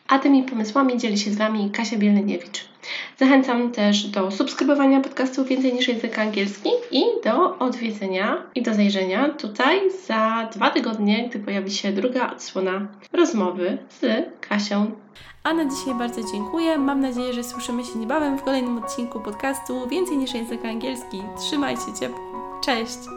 a 0.08 0.20
tymi 0.20 0.44
pomysłami 0.44 0.98
dzieli 0.98 1.18
się 1.18 1.32
z 1.32 1.38
Wami 1.38 1.70
Kasia 1.72 1.98
Bieleniewicz. 1.98 2.66
Zachęcam 3.18 3.72
też 3.72 4.04
do 4.04 4.32
subskrybowania 4.32 5.02
podcastu 5.02 5.46
Więcej 5.46 5.74
niż 5.74 5.88
język 5.88 6.20
angielski 6.20 6.70
i 6.92 7.04
do 7.24 7.60
odwiedzenia 7.60 8.44
i 8.56 8.62
do 8.62 8.74
zajrzenia 8.74 9.30
tutaj 9.30 9.82
za 10.08 10.50
dwa 10.54 10.70
tygodnie, 10.70 11.30
gdy 11.30 11.40
pojawi 11.40 11.72
się 11.72 11.92
druga 11.92 12.32
odsłona 12.34 12.88
rozmowy 13.14 13.78
z 13.90 14.26
Kasią. 14.50 14.92
A 15.44 15.54
na 15.54 15.66
dzisiaj 15.66 15.96
bardzo 15.96 16.22
dziękuję. 16.34 16.78
Mam 16.78 17.02
nadzieję, 17.02 17.34
że 17.34 17.44
słyszymy 17.44 17.84
się 17.84 18.00
niebawem 18.00 18.38
w 18.38 18.44
kolejnym 18.44 18.78
odcinku 18.78 19.20
podcastu 19.20 19.88
Więcej 19.88 20.18
niż 20.18 20.34
język 20.34 20.66
angielski. 20.66 21.24
Trzymajcie 21.38 21.94
ciepło. 22.00 22.20
Cześć! 22.66 23.17